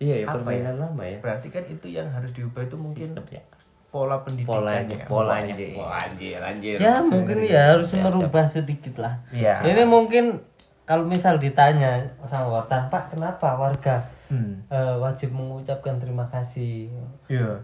Iya, 0.00 0.24
ya, 0.24 0.26
permainan 0.26 0.80
lama 0.80 1.04
ya. 1.04 1.20
Berarti 1.20 1.48
kan 1.48 1.60
itu 1.62 1.86
yang 1.86 2.08
harus 2.08 2.32
diubah 2.32 2.64
itu 2.64 2.74
mungkin 2.74 3.04
Sistemnya. 3.04 3.44
pola 3.90 4.16
pendidikannya. 4.22 4.48
Polanya, 4.48 4.96
polanya. 5.04 5.54
Iya. 5.54 5.76
Wah, 5.76 5.92
anjir, 6.00 6.40
anjir. 6.40 6.76
Ya 6.78 6.94
mungkin 7.02 7.38
ya 7.42 7.62
harus 7.74 7.90
merubah 7.92 8.46
sedikit 8.46 8.96
lah. 8.96 9.20
Iya. 9.28 9.60
Ini 9.62 9.82
mungkin 9.84 10.40
kalau 10.82 11.04
misal 11.04 11.36
ditanya 11.36 12.00
sama 12.24 12.48
wartawan, 12.58 12.88
Pak 12.88 13.12
kenapa 13.12 13.54
warga 13.54 14.00
Hmm. 14.26 14.62
eh, 14.66 14.94
wajib 14.96 15.34
mengucapkan 15.34 15.98
terima 15.98 16.22
kasih 16.26 16.86
Iya. 17.26 17.58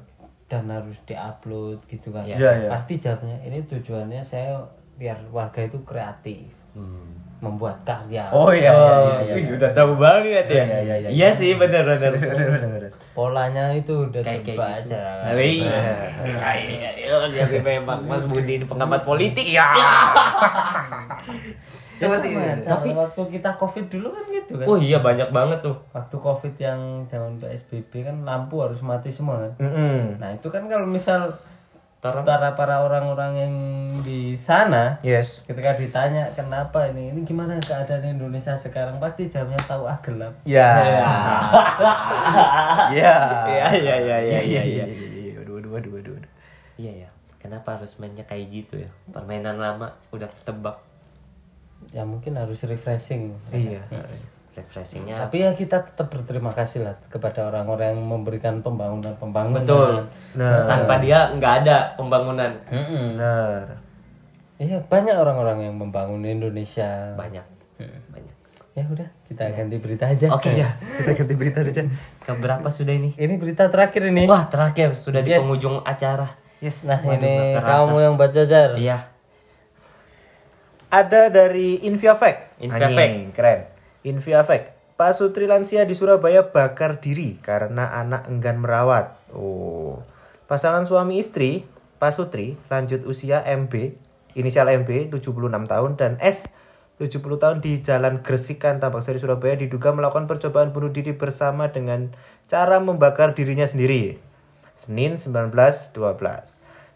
dan 0.47 0.67
harus 0.67 0.99
diupload 1.03 1.79
gitu 1.87 2.11
kan? 2.11 2.27
Iya, 2.27 2.37
iya. 2.37 2.69
Pasti 2.69 2.99
jawabnya 2.99 3.39
ini 3.41 3.63
tujuannya 3.63 4.21
saya 4.21 4.59
biar 4.95 5.15
warga 5.31 5.63
itu 5.63 5.79
kreatif, 5.83 6.51
Hmm. 6.75 7.23
Membuat 7.37 7.77
karya. 7.83 8.25
Oh 8.29 8.49
iya, 8.49 8.73
iya, 8.73 8.73
iya, 8.73 9.13
iya, 9.23 9.35
iya. 9.37 9.51
udah 9.55 9.71
tahu 9.71 9.93
banget 9.97 10.47
ya. 10.47 10.65
Iya, 10.65 10.79
iya, 10.81 10.95
iya, 10.99 11.09
Iya 11.09 11.29
sih, 11.31 11.53
bener 11.55 11.85
bener. 11.85 12.13
Bener-bener. 12.17 12.89
Polanya 13.13 13.71
itu 13.71 14.09
udah 14.09 14.21
Kayak 14.21 14.43
kayak 14.43 14.83
gitu. 14.83 14.97
kan? 14.97 15.37
Iya. 15.37 15.81
Kayak 16.35 17.49
dia 17.49 17.61
memang 17.61 18.01
Mas 18.03 18.25
Budi 18.25 18.53
ini 18.55 18.65
pengamat 18.65 19.03
politik 19.03 19.47
ya. 19.47 19.69
Ya, 19.73 19.91
Seperti 21.97 22.37
sama 22.37 22.61
Tapi- 22.61 22.93
waktu 22.93 23.23
kita 23.33 23.51
covid 23.57 23.89
dulu 23.89 24.13
kan 24.13 24.25
gitu 24.29 24.53
kan. 24.55 24.67
Oh 24.67 24.77
iya 24.77 25.01
banyak 25.01 25.29
banget 25.31 25.59
tuh. 25.63 25.77
Waktu 25.91 26.17
covid 26.19 26.55
yang 26.57 26.81
zaman 27.07 27.41
PSBB 27.41 28.05
kan 28.05 28.21
lampu 28.21 28.61
harus 28.61 28.81
mati 28.81 29.09
semua 29.09 29.41
kan. 29.41 29.53
Mm-mm. 29.59 30.21
Nah 30.21 30.29
itu 30.31 30.45
kan 30.47 30.69
kalau 30.69 30.85
misal 30.85 31.33
para 31.99 32.23
para 32.55 32.87
orang-orang 32.87 33.33
yang 33.35 33.55
di 34.05 34.37
sana 34.39 35.01
Yes. 35.03 35.43
ketika 35.43 35.75
ditanya 35.75 36.29
kenapa 36.37 36.87
ini 36.93 37.11
ini 37.11 37.27
gimana 37.27 37.59
keadaan 37.59 38.05
Indonesia 38.07 38.55
sekarang 38.55 39.01
pasti 39.03 39.27
jawabnya 39.27 39.59
tahu 39.67 39.89
ah 39.89 39.99
gelap. 40.05 40.35
Ya. 40.47 40.71
Ya. 40.87 41.03
Iya, 42.93 43.17
iya, 43.83 43.95
iya, 43.99 44.17
iya, 44.23 44.41
iya, 44.63 44.63
iya. 44.63 44.85
Waduh, 45.43 45.59
waduh, 45.59 45.71
waduh, 45.75 45.93
waduh, 45.99 46.13
waduh. 46.21 46.33
Iya 46.79 46.93
ya. 47.07 47.09
Kenapa 47.43 47.79
harus 47.81 47.97
mainnya 47.99 48.23
kayak 48.23 48.47
gitu 48.53 48.75
ya? 48.83 48.91
Permainan 49.11 49.57
lama 49.59 49.91
udah 50.13 50.29
ketebak. 50.29 50.79
Ya 51.91 52.05
mungkin 52.07 52.37
harus 52.37 52.63
refreshing. 52.63 53.35
Iya. 53.51 53.83
Refreshingnya. 54.57 55.21
Tapi 55.21 55.45
ya 55.45 55.53
kita 55.53 55.85
tetap 55.85 56.09
berterima 56.09 56.49
kasih 56.49 56.89
lah 56.89 56.97
kepada 57.13 57.53
orang-orang 57.53 57.93
yang 57.93 58.09
memberikan 58.09 58.65
pembangunan-pembangunan. 58.65 59.61
Betul. 59.61 60.09
Nah. 60.41 60.65
Tanpa 60.65 60.97
dia 61.05 61.29
nggak 61.37 61.55
ada 61.61 61.93
pembangunan. 61.93 62.57
Mm-mm. 62.73 63.21
Benar. 63.21 63.85
Iya 64.57 64.81
banyak 64.89 65.13
orang-orang 65.13 65.69
yang 65.69 65.77
membangun 65.77 66.25
Indonesia. 66.25 67.13
Banyak. 67.21 67.45
Banyak. 68.09 68.35
Ya 68.73 68.85
udah 68.89 69.09
kita 69.29 69.45
ganti 69.53 69.77
berita 69.77 70.09
aja. 70.09 70.33
Oke 70.33 70.57
ya. 70.57 70.73
Kita 70.81 71.13
ganti 71.13 71.35
berita 71.37 71.61
saja. 71.61 71.85
Keberapa 72.25 72.69
sudah 72.73 72.97
ini? 72.97 73.13
Ini 73.13 73.37
berita 73.37 73.69
terakhir 73.69 74.09
ini. 74.09 74.25
Wah 74.25 74.49
terakhir 74.49 74.97
sudah 74.97 75.21
di 75.21 75.37
Yes. 75.37 75.45
penghujung 75.45 75.85
acara. 75.85 76.33
Yes. 76.65 76.89
Nah 76.89 76.97
Waduh, 77.05 77.21
ini 77.21 77.61
kamu 77.61 77.97
yang 78.01 78.15
baca 78.17 78.43
jar. 78.49 78.73
Iya. 78.81 79.13
Ada 80.89 81.29
dari. 81.29 81.85
Inviafact. 81.85 82.57
Anjing, 82.65 83.37
keren. 83.37 83.76
Inviafact. 84.07 84.79
Pak 84.95 85.13
Sutri 85.19 85.51
lansia 85.51 85.83
di 85.83 85.99
Surabaya 85.99 86.47
bakar 86.55 87.03
diri 87.03 87.37
karena 87.43 87.91
anak 87.91 88.31
enggan 88.31 88.63
merawat. 88.63 89.19
Oh. 89.35 90.01
Pasangan 90.47 90.87
suami 90.87 91.19
istri, 91.19 91.67
Pak 91.99 92.15
Sutri, 92.15 92.55
lanjut 92.71 93.03
usia 93.03 93.43
MB, 93.43 93.99
inisial 94.39 94.71
MB, 94.71 95.11
76 95.11 95.51
tahun, 95.67 95.91
dan 95.99 96.17
S, 96.23 96.47
70 97.03 97.43
tahun 97.43 97.59
di 97.61 97.83
Jalan 97.83 98.23
Gresikan, 98.23 98.81
Tambak 98.81 99.03
Sari, 99.03 99.21
Surabaya, 99.21 99.59
diduga 99.59 99.91
melakukan 99.93 100.25
percobaan 100.31 100.71
bunuh 100.71 100.89
diri 100.89 101.13
bersama 101.13 101.69
dengan 101.69 102.15
cara 102.47 102.79
membakar 102.81 103.35
dirinya 103.37 103.67
sendiri. 103.69 104.17
Senin 104.79 105.21
19.12. 105.21 105.93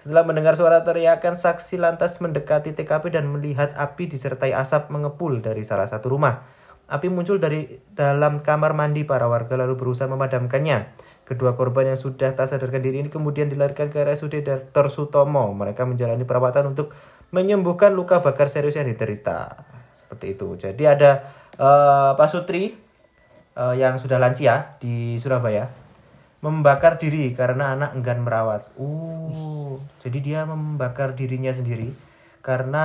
Setelah 0.01 0.25
mendengar 0.25 0.57
suara 0.57 0.81
teriakan, 0.81 1.37
saksi 1.37 1.77
lantas 1.77 2.17
mendekati 2.25 2.73
TKP 2.73 3.13
dan 3.13 3.29
melihat 3.29 3.77
api 3.77 4.09
disertai 4.09 4.57
asap 4.57 4.89
mengepul 4.89 5.45
dari 5.45 5.67
salah 5.67 5.85
satu 5.85 6.17
rumah. 6.17 6.60
Api 6.91 7.07
muncul 7.07 7.39
dari 7.39 7.79
dalam 7.95 8.43
kamar 8.43 8.75
mandi 8.75 9.07
para 9.07 9.31
warga 9.31 9.55
lalu 9.55 9.79
berusaha 9.79 10.11
memadamkannya. 10.11 10.91
Kedua 11.23 11.55
korban 11.55 11.95
yang 11.95 12.01
sudah 12.01 12.35
tak 12.35 12.51
sadarkan 12.51 12.83
diri 12.83 13.07
ini 13.07 13.07
kemudian 13.07 13.47
dilarikan 13.47 13.87
ke 13.95 14.03
RSUD 14.03 14.43
Dr. 14.43 14.91
Sutomo. 14.91 15.55
Mereka 15.55 15.87
menjalani 15.87 16.27
perawatan 16.27 16.75
untuk 16.75 16.91
menyembuhkan 17.31 17.95
luka 17.95 18.19
bakar 18.19 18.51
serius 18.51 18.75
yang 18.75 18.91
diderita. 18.91 19.63
Seperti 19.95 20.35
itu. 20.35 20.59
Jadi 20.59 20.83
ada 20.91 21.31
eh, 21.55 22.11
Pak 22.19 22.27
Sutri 22.27 22.75
eh, 23.55 23.75
yang 23.79 24.03
sudah 24.03 24.19
lansia 24.19 24.75
di 24.83 25.15
Surabaya 25.23 25.71
membakar 26.41 26.97
diri 26.97 27.37
karena 27.37 27.77
anak 27.77 27.93
enggan 27.97 28.25
merawat. 28.25 28.73
Uh, 28.81 29.77
jadi 30.01 30.19
dia 30.19 30.41
membakar 30.49 31.13
dirinya 31.13 31.53
sendiri 31.53 31.93
karena 32.41 32.85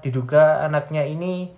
diduga 0.00 0.64
anaknya 0.64 1.04
ini 1.04 1.52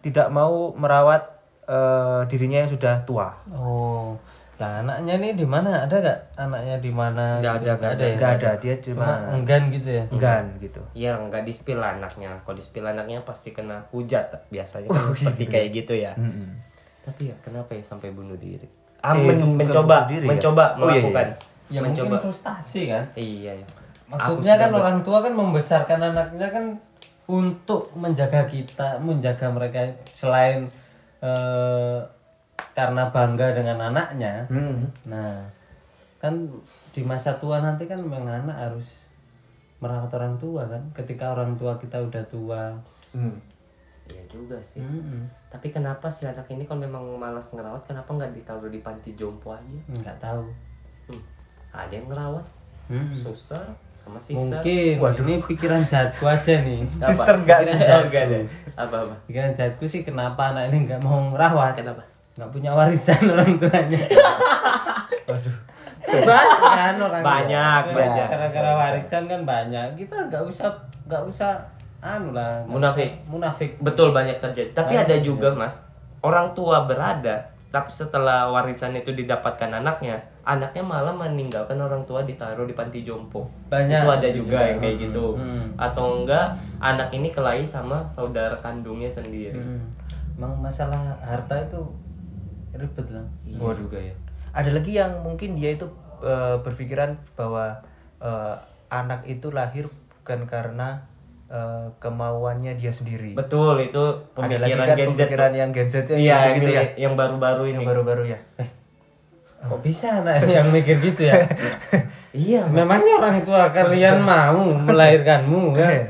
tidak 0.00 0.32
mau 0.32 0.72
merawat 0.72 1.35
eh, 1.66 2.20
dirinya 2.26 2.58
yang 2.62 2.70
sudah 2.70 2.94
tua. 3.02 3.28
Oh, 3.48 4.14
Lah 4.56 4.80
anaknya 4.80 5.20
nih 5.20 5.32
di 5.34 5.44
mana? 5.44 5.84
Ada 5.84 5.96
gak 6.00 6.18
anaknya 6.34 6.80
di 6.80 6.88
mana? 6.88 7.36
Nggak 7.38 7.54
gitu? 7.54 7.60
ada, 7.60 7.72
nggak 7.76 7.92
Nggak 7.92 8.08
ya? 8.08 8.16
Nggak 8.16 8.32
ada, 8.32 8.50
dia 8.56 8.74
Cuma 8.80 9.04
cuma 9.04 9.12
enggan 9.30 9.62
gitu 9.68 9.90
ya. 9.90 10.04
enggan 10.08 10.44
gitu. 10.56 10.80
Iya 10.94 11.10
nggak 11.20 11.42
di 11.44 11.52
spill 11.52 11.76
anaknya. 11.78 12.30
Kalau 12.40 12.56
di 12.56 12.64
spill 12.64 12.86
anaknya 12.86 13.20
pasti 13.20 13.52
kena 13.52 13.84
hujat 13.90 14.32
biasanya 14.48 14.88
kan 14.96 15.12
seperti 15.12 15.44
kayak 15.46 15.68
gitu 15.74 15.92
ya. 15.92 16.16
Mm-mm. 16.16 16.56
Tapi 17.04 17.28
ya 17.28 17.36
kenapa 17.38 17.68
ya 17.70 17.84
sampai 17.84 18.08
bunuh 18.10 18.32
diri? 18.34 18.64
Ah, 18.98 19.12
Eh, 19.12 19.28
men- 19.28 19.44
mencoba, 19.60 20.08
bunuh 20.08 20.10
diri 20.10 20.24
ya? 20.24 20.30
mencoba 20.32 20.64
Oh, 20.64 20.64
iya, 20.64 20.72
iya. 20.72 20.84
melakukan, 21.04 21.26
Ya 21.66 21.80
mencoba. 21.84 22.06
mungkin 22.08 22.22
frustasi 22.24 22.80
kan. 22.88 23.04
Iya 23.12 23.52
ya. 23.54 23.66
Maksudnya 24.06 24.54
kan 24.56 24.70
orang 24.72 24.98
tua 25.04 25.18
kan 25.20 25.32
membesarkan 25.34 25.98
anaknya 26.00 26.48
kan 26.48 26.64
untuk 27.26 27.92
menjaga 27.92 28.46
kita, 28.46 28.96
menjaga 28.98 29.50
mereka 29.50 29.84
selain 30.12 30.64
eh, 31.22 31.98
karena 32.76 33.08
bangga 33.08 33.56
dengan 33.56 33.78
anaknya. 33.92 34.44
Mm. 34.52 34.84
Nah, 35.08 35.40
kan 36.20 36.34
di 36.92 37.02
masa 37.04 37.36
tua 37.40 37.60
nanti 37.60 37.88
kan 37.88 38.00
memang 38.00 38.24
anak 38.24 38.56
harus 38.56 38.88
merawat 39.80 40.12
orang 40.16 40.36
tua 40.36 40.64
kan. 40.68 40.82
Ketika 40.92 41.32
orang 41.32 41.56
tua 41.56 41.76
kita 41.80 42.00
udah 42.00 42.24
tua. 42.28 42.62
Mm. 43.16 43.36
Iya 44.06 44.22
juga 44.30 44.58
sih. 44.62 44.78
Mm-mm. 44.78 45.26
Tapi 45.50 45.74
kenapa 45.74 46.06
si 46.06 46.30
anak 46.30 46.46
ini 46.46 46.62
kalau 46.62 46.86
memang 46.86 47.02
malas 47.18 47.50
ngerawat, 47.50 47.82
kenapa 47.90 48.06
nggak 48.14 48.38
ditaruh 48.38 48.70
di 48.70 48.78
panti 48.78 49.18
jompo 49.18 49.50
aja? 49.50 49.80
nggak 49.90 50.18
tahu. 50.22 50.46
Hmm. 51.10 51.22
Ada 51.74 51.98
yang 51.98 52.06
ngerawat, 52.06 52.46
Mm-mm. 52.86 53.10
suster 53.10 53.66
sama 54.06 54.20
sister. 54.20 54.62
Mungkin 54.62 55.02
ini 55.20 55.34
pikiran 55.40 55.82
jahatku 55.82 56.24
aja 56.24 56.54
nih. 56.56 56.78
Apa? 56.96 57.10
Sister 57.10 57.34
nggak 57.36 57.58
Pikiran- 57.60 57.76
sih? 57.76 57.86
Oh, 57.88 58.02
nggak 58.06 58.22
ada. 58.24 58.38
Apa 58.76 58.96
apa? 59.02 59.14
Pikiran 59.26 59.52
jahatku 59.52 59.84
sih 59.84 60.00
kenapa 60.00 60.42
anak 60.48 60.70
ini 60.70 60.86
nggak 60.86 61.00
mau 61.00 61.18
ngerawat? 61.28 61.74
Kenapa? 61.74 62.02
nggak 62.32 62.50
punya 62.50 62.70
warisan 62.70 63.16
orang 63.32 63.56
tuanya. 63.56 64.02
banyak 66.06 66.60
kan 66.62 66.94
orang 66.96 67.18
tua. 67.18 67.26
Banyak, 67.26 67.82
Ya, 67.82 67.92
banyak. 67.92 68.26
Gara-gara 68.28 68.72
warisan 68.76 69.22
kan 69.24 69.40
banyak. 69.42 69.86
Kita 69.96 70.16
nggak 70.24 70.42
usah 70.44 70.68
nggak 71.02 71.22
usah 71.26 71.52
anu 71.98 72.30
lah. 72.30 72.62
Munafik. 72.64 73.10
usah- 73.10 73.26
Munafik. 73.26 73.70
Betul 73.80 74.12
banyak 74.12 74.38
terjadi. 74.38 74.70
Tapi 74.72 74.94
Banyak, 74.94 75.02
ada 75.02 75.16
juga 75.18 75.48
mas, 75.50 75.82
orang 76.20 76.52
tua 76.52 76.84
berada, 76.84 77.36
tapi 77.68 77.90
setelah 77.90 78.46
warisan 78.48 78.94
itu 78.94 79.10
didapatkan 79.10 79.72
anaknya, 79.72 80.22
anaknya 80.46 80.78
malah 80.86 81.10
meninggalkan 81.10 81.74
orang 81.74 82.06
tua 82.06 82.22
ditaruh 82.22 82.70
di 82.70 82.72
panti 82.78 83.02
jompo. 83.02 83.50
Banyak. 83.66 84.06
Itu 84.06 84.10
ada 84.14 84.28
juga 84.30 84.58
yang 84.62 84.78
kayak 84.78 84.96
gitu. 85.02 85.34
Hmm. 85.34 85.74
Atau 85.74 86.22
enggak, 86.22 86.54
anak 86.78 87.10
ini 87.10 87.34
kelahi 87.34 87.66
sama 87.66 88.06
saudara 88.06 88.54
kandungnya 88.62 89.10
sendiri. 89.10 89.58
Hmm. 89.58 89.82
Emang 90.38 90.54
masalah 90.62 91.18
harta 91.18 91.58
itu 91.58 91.82
ribet 92.78 93.10
lah. 93.10 93.26
Iya 93.42 93.58
juga 93.74 93.98
ya. 93.98 94.14
Ada 94.54 94.70
lagi 94.70 94.92
yang 94.94 95.18
mungkin 95.26 95.58
dia 95.58 95.74
itu 95.74 95.90
eh, 96.22 96.56
berpikiran 96.62 97.18
bahwa 97.34 97.82
eh, 98.22 98.54
anak 98.86 99.26
itu 99.26 99.50
lahir 99.50 99.90
bukan 100.22 100.46
karena 100.46 101.02
eh, 101.50 101.90
kemauannya 101.98 102.78
dia 102.78 102.94
sendiri. 102.94 103.34
Betul 103.34 103.82
itu 103.82 104.04
Ada 104.38 104.62
lagi 104.62 104.78
pemikiran 104.78 104.86
kan 104.86 104.96
Gen 104.96 105.10
Z. 105.10 105.18
pemikiran 105.18 105.52
yang 105.58 105.70
Gen 105.74 105.88
Z 105.90 105.94
yang 106.06 106.20
Iya, 106.22 106.38
gitu 106.54 106.70
ya. 106.70 106.82
yang 106.94 107.14
baru-baru 107.18 107.74
ini. 107.74 107.82
Yang 107.82 107.90
baru-baru 107.90 108.24
ya. 108.30 108.38
Kok 109.64 109.80
bisa 109.80 110.20
anak 110.20 110.44
yang 110.56 110.68
mikir 110.68 111.00
gitu 111.00 111.32
ya? 111.32 111.48
Iya, 112.36 112.68
Memangnya 112.68 113.16
orang 113.16 113.40
tua 113.48 113.72
kalian 113.72 114.20
mau 114.20 114.60
melahirkanmu 114.76 115.72
kan? 115.78 115.88
Iya. 115.88 116.04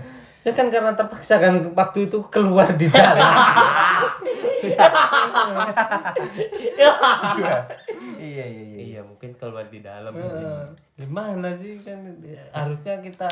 Ya 0.47 0.53
kan 0.55 0.71
karena 0.71 0.95
terpaksa 0.95 1.43
kan 1.43 1.59
waktu 1.75 2.07
itu 2.07 2.23
keluar 2.31 2.71
di 2.79 2.87
dalam. 2.87 3.19
iya, 4.63 4.87
iya, 8.23 8.47
iya. 8.47 8.47
iya. 8.47 8.79
Iya, 8.79 9.01
mungkin 9.03 9.35
keluar 9.35 9.67
di 9.67 9.83
dalam. 9.83 10.15
Eh, 10.15 10.63
Gimana 11.03 11.51
sih 11.59 11.83
kan 11.83 11.99
harusnya 12.55 12.95
kita 13.03 13.27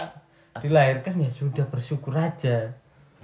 dilahirkan 0.59 1.15
ya 1.23 1.31
sudah 1.31 1.63
bersyukur 1.71 2.19
aja. 2.19 2.75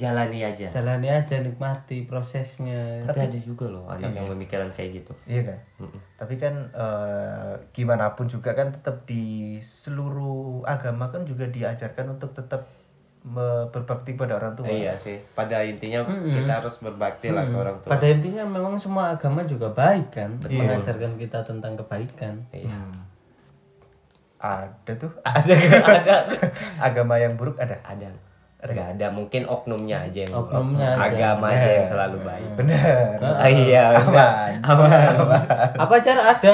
Jalani 0.00 0.40
aja. 0.40 0.72
Jalani 0.72 1.08
aja 1.12 1.36
nikmati 1.44 2.08
prosesnya. 2.08 3.04
Tapi 3.04 3.28
ada 3.28 3.38
juga 3.44 3.68
loh 3.68 3.84
anak 3.92 4.16
yang 4.16 4.32
memikirkan 4.32 4.72
kayak 4.72 5.04
gitu. 5.04 5.12
Iya 5.28 5.52
kan? 5.52 5.58
Tapi 6.16 6.34
kan 6.40 6.54
eh, 6.72 7.52
gimana 7.76 8.16
pun 8.16 8.24
juga 8.24 8.56
kan 8.56 8.72
tetap 8.72 9.04
di 9.04 9.60
seluruh 9.60 10.64
agama 10.64 11.12
kan 11.12 11.28
juga 11.28 11.44
diajarkan 11.52 12.16
untuk 12.16 12.32
tetap 12.32 12.64
berbakti 13.68 14.16
pada 14.16 14.40
orang 14.40 14.56
tua. 14.56 14.64
Iya 14.64 14.96
sih. 14.96 15.20
Pada 15.36 15.60
intinya 15.60 16.08
kita 16.08 16.64
harus 16.64 16.80
berbakti 16.80 17.28
lah 17.28 17.44
ke 17.44 17.56
orang 17.56 17.76
tua. 17.84 17.92
Pada 17.92 18.06
intinya 18.08 18.48
memang 18.48 18.80
semua 18.80 19.12
agama 19.12 19.44
juga 19.44 19.68
baik 19.76 20.08
kan, 20.08 20.40
mengajarkan 20.40 21.20
kita 21.20 21.44
tentang 21.44 21.76
kebaikan. 21.76 22.40
Iya. 22.56 22.80
Ada 24.40 24.92
tuh 24.96 25.12
Ada 25.28 25.52
ada 25.84 26.16
agama 26.80 27.20
yang 27.20 27.36
buruk 27.36 27.60
ada. 27.60 27.76
ada. 27.84 28.08
Nggak 28.60 28.88
ada 28.94 29.06
mungkin 29.08 29.42
oknumnya 29.44 30.04
aja 30.04 30.20
yang 30.20 30.36
Oknumnya 30.36 30.92
aja. 30.92 31.08
agama 31.32 31.46
aja 31.48 31.70
yang 31.72 31.86
selalu 31.86 32.16
baik. 32.20 32.50
Benar. 32.54 33.16
Ah, 33.18 33.48
iya, 33.48 33.84
Aman. 33.96 34.52
aman. 34.60 35.08
Apa 35.76 35.94
cara 35.98 36.22
ada? 36.30 36.52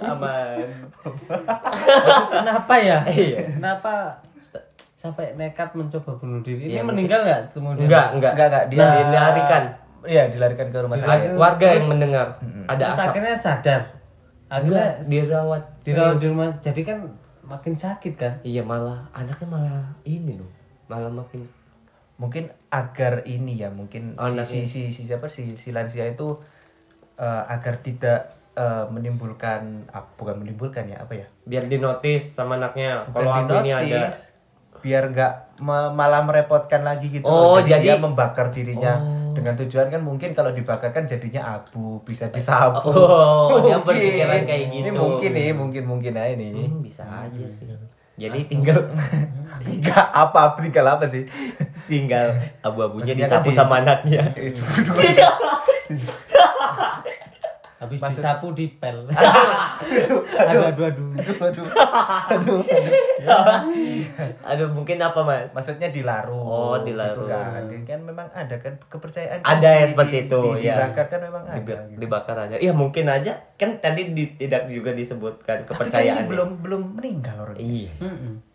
aman. 0.00 0.68
Kenapa 2.30 2.74
ya? 2.76 2.98
Iya. 3.08 3.40
Kenapa 3.50 3.94
sampai 4.92 5.32
nekat 5.34 5.72
mencoba 5.72 6.12
bunuh 6.16 6.40
diri? 6.42 6.68
Ini 6.68 6.72
Iya, 6.74 6.82
meninggal 6.82 7.20
nggak 7.22 7.42
kemudian? 7.52 7.86
Enggak, 7.86 8.06
enggak. 8.12 8.32
Enggak, 8.34 8.48
enggak. 8.48 8.64
Dia 8.68 8.78
Nah, 8.78 8.92
dilarikan. 9.00 9.62
Iya, 10.04 10.22
dilarikan 10.28 10.66
ke 10.68 10.78
rumah 10.78 10.96
sakit. 10.96 11.34
Warga 11.34 11.66
yang 11.72 11.86
mendengar 11.88 12.26
ada 12.66 12.84
Terus 12.84 12.94
asap. 12.94 13.08
akhirnya 13.08 13.36
sadar. 13.36 13.80
Akhirnya 14.48 14.84
Enggak, 14.94 15.08
dirawat. 15.08 15.62
dirawat 15.82 16.16
di 16.16 16.26
rumah. 16.26 16.48
Jadi 16.60 16.80
kan 16.82 16.98
makin 17.48 17.74
sakit 17.74 18.14
kan? 18.14 18.34
Iya 18.42 18.62
malah 18.62 19.08
anaknya 19.10 19.48
malah 19.48 19.82
ini 20.04 20.36
loh. 20.36 20.50
Malah 20.86 21.10
makin 21.10 21.42
Mungkin 22.18 22.50
agar 22.68 23.22
ini 23.24 23.62
ya, 23.62 23.70
mungkin 23.70 24.18
Oh, 24.18 24.26
si, 24.26 24.34
anaknya. 24.34 24.66
si, 24.66 24.66
si, 24.66 24.80
si 24.90 25.02
siapa 25.06 25.30
si, 25.30 25.54
si 25.54 25.70
lansia 25.70 26.02
itu 26.02 26.34
eh, 27.14 27.42
agar 27.46 27.78
tidak 27.78 28.34
eh, 28.58 28.84
menimbulkan 28.90 29.86
ah, 29.88 30.02
bukan 30.18 30.42
menimbulkan 30.42 30.90
ya, 30.90 30.98
apa 30.98 31.14
ya? 31.14 31.26
biar 31.46 31.70
dinotis 31.70 32.26
sama 32.26 32.58
anaknya. 32.58 33.06
Kalau 33.08 33.30
aku 33.30 33.62
ini 33.62 33.70
ada 33.70 34.18
biar 34.78 35.10
nggak 35.10 35.32
me- 35.62 35.92
malah 35.94 36.22
merepotkan 36.22 36.82
lagi 36.82 37.10
gitu 37.10 37.26
Oh, 37.26 37.58
jadi, 37.58 37.78
jadi- 37.78 37.86
dia 37.86 37.96
membakar 37.98 38.50
dirinya 38.50 38.98
Oh. 38.98 39.17
Dengan 39.38 39.54
tujuan 39.56 39.86
kan 39.88 40.00
mungkin 40.00 40.30
kalau 40.32 40.50
dibakar 40.50 40.90
kan 40.90 41.04
jadinya 41.04 41.54
abu 41.54 42.02
bisa 42.02 42.26
disapu 42.28 42.90
Oh, 42.90 43.58
dia 43.64 43.76
Mungkin. 43.76 43.86
berpikiran 43.86 44.42
kayak 44.42 44.62
ini 44.66 44.76
gitu. 44.84 44.98
mungkin 44.98 45.30
nih 45.32 45.50
mungkin 45.52 45.82
mungkin 45.84 46.12
aja 46.12 46.34
nih 46.34 46.50
Hmm, 46.50 46.80
bisa 46.80 47.02
aja 47.06 47.46
sih. 47.46 47.70
Jadi 48.16 48.38
tinggal 48.44 48.82
nggak 49.78 50.06
apa 50.12 50.58
tinggal 50.58 50.86
apa 50.88 51.06
sih 51.06 51.22
tinggal 51.86 52.34
abu-abunya 52.60 53.14
kan 53.14 53.18
disapu 53.38 53.48
di- 53.48 53.56
sama 53.56 53.78
anaknya. 53.78 54.34
Habis 57.78 57.98
Maksud- 58.00 58.18
disapu 58.18 58.46
dipel. 58.52 59.06
Ada 59.08 60.74
dua 60.74 60.90
dulu. 60.90 61.14
aduh 61.14 61.38
aduh 61.40 61.66
aduh 62.34 62.60
Aduh, 64.44 64.68
mungkin 64.68 64.98
apa, 64.98 65.20
Mas? 65.20 65.50
maksudnya 65.52 65.88
dilarung 65.88 66.42
Oh, 66.42 66.74
dilarung. 66.80 67.28
gitu 67.28 67.86
kan. 67.86 67.86
kan 67.86 68.00
memang 68.02 68.26
ada 68.28 68.56
kan 68.56 68.74
kepercayaan 68.84 69.38
Ada 69.40 69.68
ya 69.68 69.78
di- 69.80 69.90
seperti 69.92 70.16
di- 70.16 70.24
itu, 70.24 70.40
di- 70.42 70.64
ya. 70.64 70.74
dibakar 70.76 71.06
kan 71.08 71.20
memang 71.20 71.42
ada 71.44 71.54
Diba- 71.56 71.86
gitu. 71.86 71.98
dibakar 72.00 72.36
aja. 72.40 72.56
Iya, 72.56 72.72
mungkin 72.72 73.04
aja. 73.06 73.32
Kan 73.54 73.78
tadi 73.78 74.02
di- 74.10 74.34
tidak 74.36 74.66
juga 74.66 74.90
disebutkan 74.90 75.56
Tapi 75.60 75.62
kan 75.62 75.70
kepercayaan. 75.86 76.18
ini 76.18 76.28
belum 76.28 76.50
belum 76.58 76.82
meninggal 76.94 77.36
orang 77.40 77.56
Iya. 77.56 77.92
Mm-mm. 77.96 78.34
Ya 78.34 78.47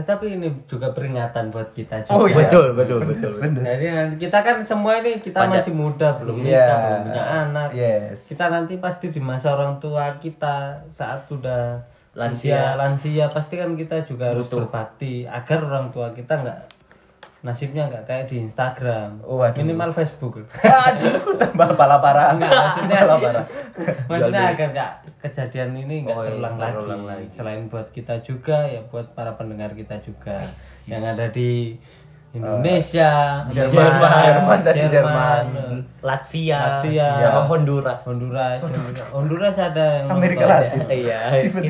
tapi 0.00 0.34
ini 0.34 0.48
juga 0.64 0.90
peringatan 0.90 1.48
buat 1.48 1.70
kita 1.70 2.02
juga. 2.02 2.12
Oh, 2.12 2.24
iya. 2.24 2.36
Betul, 2.38 2.72
betul, 2.72 3.00
betul. 3.02 3.32
bener 3.36 3.62
Jadi 3.64 3.84
nanti 3.88 4.14
kita 4.20 4.38
kan 4.40 4.56
semua 4.60 4.98
ini 4.98 5.18
kita 5.18 5.38
Pada- 5.40 5.54
masih 5.54 5.72
muda, 5.72 6.08
belum 6.14 6.36
Iya. 6.40 6.48
nikah, 6.60 6.78
belum 6.78 7.00
punya 7.04 7.24
anak. 7.40 7.68
yes 7.72 8.18
Kita 8.26 8.44
nanti 8.48 8.74
pasti 8.76 9.06
di 9.08 9.18
masa 9.18 9.52
orang 9.52 9.78
tua 9.78 10.16
kita 10.16 10.56
saat 10.86 11.24
sudah 11.24 11.78
Lansia. 12.12 12.74
lansia, 12.74 12.76
lansia 12.76 13.24
pasti 13.28 13.54
kan 13.54 13.72
kita 13.72 14.02
juga 14.02 14.30
harus 14.30 14.48
berbakti 14.48 15.22
agar 15.22 15.62
orang 15.62 15.88
tua 15.88 16.10
kita 16.10 16.34
nggak 16.36 16.60
nasibnya 17.38 17.86
nggak 17.86 18.02
kayak 18.02 18.26
di 18.26 18.42
Instagram, 18.42 19.22
Waduh. 19.22 19.54
minimal 19.56 19.90
Facebook. 19.92 20.42
aduh 20.58 21.22
tambah 21.40 21.70
pala 21.72 21.98
parah 21.98 22.34
Enggak, 22.34 22.50
maksudnya 22.50 22.98
Pala 22.98 23.16
parah 23.16 23.44
maksudnya 24.04 24.42
agar 24.48 24.68
nggak 24.72 24.92
kejadian 25.20 25.70
ini 25.76 25.96
nggak 26.02 26.12
Oh, 26.12 26.22
iya, 26.22 26.34
terulang, 26.34 26.54
terulang 26.58 27.02
lagi. 27.06 27.24
lagi. 27.24 27.34
Selain 27.34 27.62
buat 27.66 27.86
kita 27.88 28.14
juga 28.20 28.66
ya 28.66 28.82
buat 28.82 29.14
para 29.14 29.32
pendengar 29.32 29.70
kita 29.72 29.98
juga 30.00 30.42
yang 30.84 31.04
ada 31.04 31.30
di 31.30 31.78
Indonesia, 32.28 33.10
Eh, 33.46 33.54
Jerman, 33.66 34.20
Jerman 34.22 34.58
tadi, 34.60 34.80
Jerman. 34.86 35.44
eh, 35.48 35.76
Latvia, 35.98 36.60
Latvia. 36.78 37.08
sama 37.16 37.40
Honduras. 37.42 38.00
Honduras, 38.04 38.58
Honduras 39.10 39.56
ada 39.56 39.84
yang 39.98 40.06
Amerika 40.08 40.44
nonton 40.44 40.60
Latin. 40.60 40.80
ya. 40.84 40.94
Iya, 40.94 41.18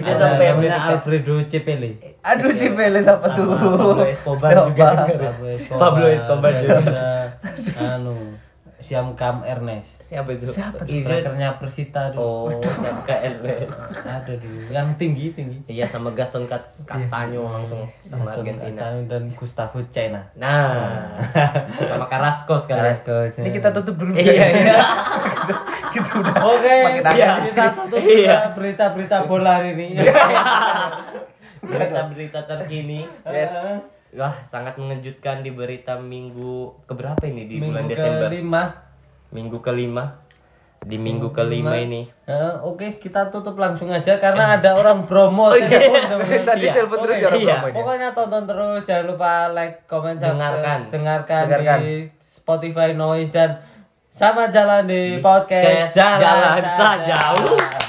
Ada 0.02 0.18
sampai 0.18 0.46
namanya. 0.50 0.78
Alfredo 0.90 1.34
Cepele. 1.46 1.90
aduh 2.20 2.52
cipele 2.52 2.98
siapa 2.98 3.26
tuh 3.32 3.46
Pablo 3.48 4.04
Escobar 4.04 4.50
juga. 4.66 4.88
Pablo 5.08 5.46
Escobar, 5.48 5.78
Pablo 5.80 6.06
Escobar 6.08 6.52
juga. 6.52 6.76
ada, 7.78 8.14
anu 8.78 8.86
Siamkam 8.86 9.42
Ernest. 9.42 9.98
Siapa 9.98 10.30
itu? 10.30 10.46
Siapa 10.46 10.86
Iya. 10.86 11.02
Strikernya 11.02 11.48
Persita 11.58 12.14
dulu. 12.14 12.46
Oh, 12.46 12.62
siapa 12.62 13.10
Ernest. 13.18 13.74
Ada 14.00 14.32
dulu. 14.32 14.58
Yang 14.62 14.88
tinggi 14.94 15.26
tinggi. 15.34 15.58
Iya 15.66 15.82
sama 15.84 16.14
Gaston 16.14 16.46
Cas- 16.46 16.86
Castaño 16.86 17.42
langsung 17.44 17.82
sama 18.00 18.30
Gaston 18.30 18.46
Argentina. 18.46 18.86
Dan 19.04 19.34
Gustavo 19.34 19.82
Cena. 19.90 20.22
Nah, 20.34 21.18
sama 21.90 22.06
Carrasco 22.06 22.54
sekarang. 22.56 22.94
Carrasco. 22.94 23.42
Ini 23.42 23.50
kita 23.50 23.68
tutup 23.74 23.98
dulu. 23.98 24.14
Iya, 24.14 24.46
iya. 24.46 24.78
kita 25.94 26.10
udah 26.14 26.34
Oke, 26.46 26.76
Makin 26.84 27.02
iya, 27.12 27.30
kita 27.42 27.64
tutup 27.74 27.98
Iya. 27.98 28.38
berita-berita 28.54 29.26
bola 29.26 29.58
hari 29.58 29.74
ini. 29.74 29.98
Berita-berita 31.60 32.46
terkini. 32.46 33.02
Yes. 33.26 33.50
Wah, 34.08 34.32
sangat 34.42 34.80
mengejutkan 34.80 35.44
di 35.44 35.52
berita 35.52 36.00
minggu 36.00 36.72
keberapa 36.88 37.20
ini 37.24 37.44
di 37.44 37.60
bulan 37.60 37.84
Minggu 37.84 37.92
Desember? 37.92 38.26
kelima. 38.26 38.62
Minggu 39.28 39.58
kelima. 39.60 40.04
Di 40.78 40.96
minggu 40.96 41.28
kelima 41.34 41.74
ini. 41.76 42.06
Eh, 42.24 42.54
Oke, 42.62 42.96
kita 42.96 43.28
tutup 43.28 43.58
langsung 43.58 43.90
aja 43.90 44.16
karena 44.16 44.56
ada 44.56 44.78
orang 44.78 45.04
promo. 45.04 45.50
telepon, 45.52 46.00
teman-teman. 46.00 46.46
Tadi 46.46 46.64
Iya. 46.64 46.72
telepon 46.72 46.98
terus 47.04 47.18
orang 47.20 47.40
iya. 47.42 47.56
Pokoknya 47.68 48.08
tonton 48.14 48.44
terus, 48.46 48.80
jangan 48.86 49.04
lupa 49.10 49.32
like, 49.50 49.84
komen, 49.84 50.16
Dengarkan. 50.16 50.78
dengarkan, 50.88 51.44
Dengarkan. 51.44 51.78
di 51.82 51.94
Spotify 52.22 52.94
Noise 52.94 53.28
dan 53.34 53.50
sama 54.08 54.48
jalan 54.48 54.86
di 54.86 55.18
podcast 55.20 55.92
Podcast 55.92 56.22
Jalan 56.22 56.62
Saja. 56.64 57.18
Uh. 57.36 57.87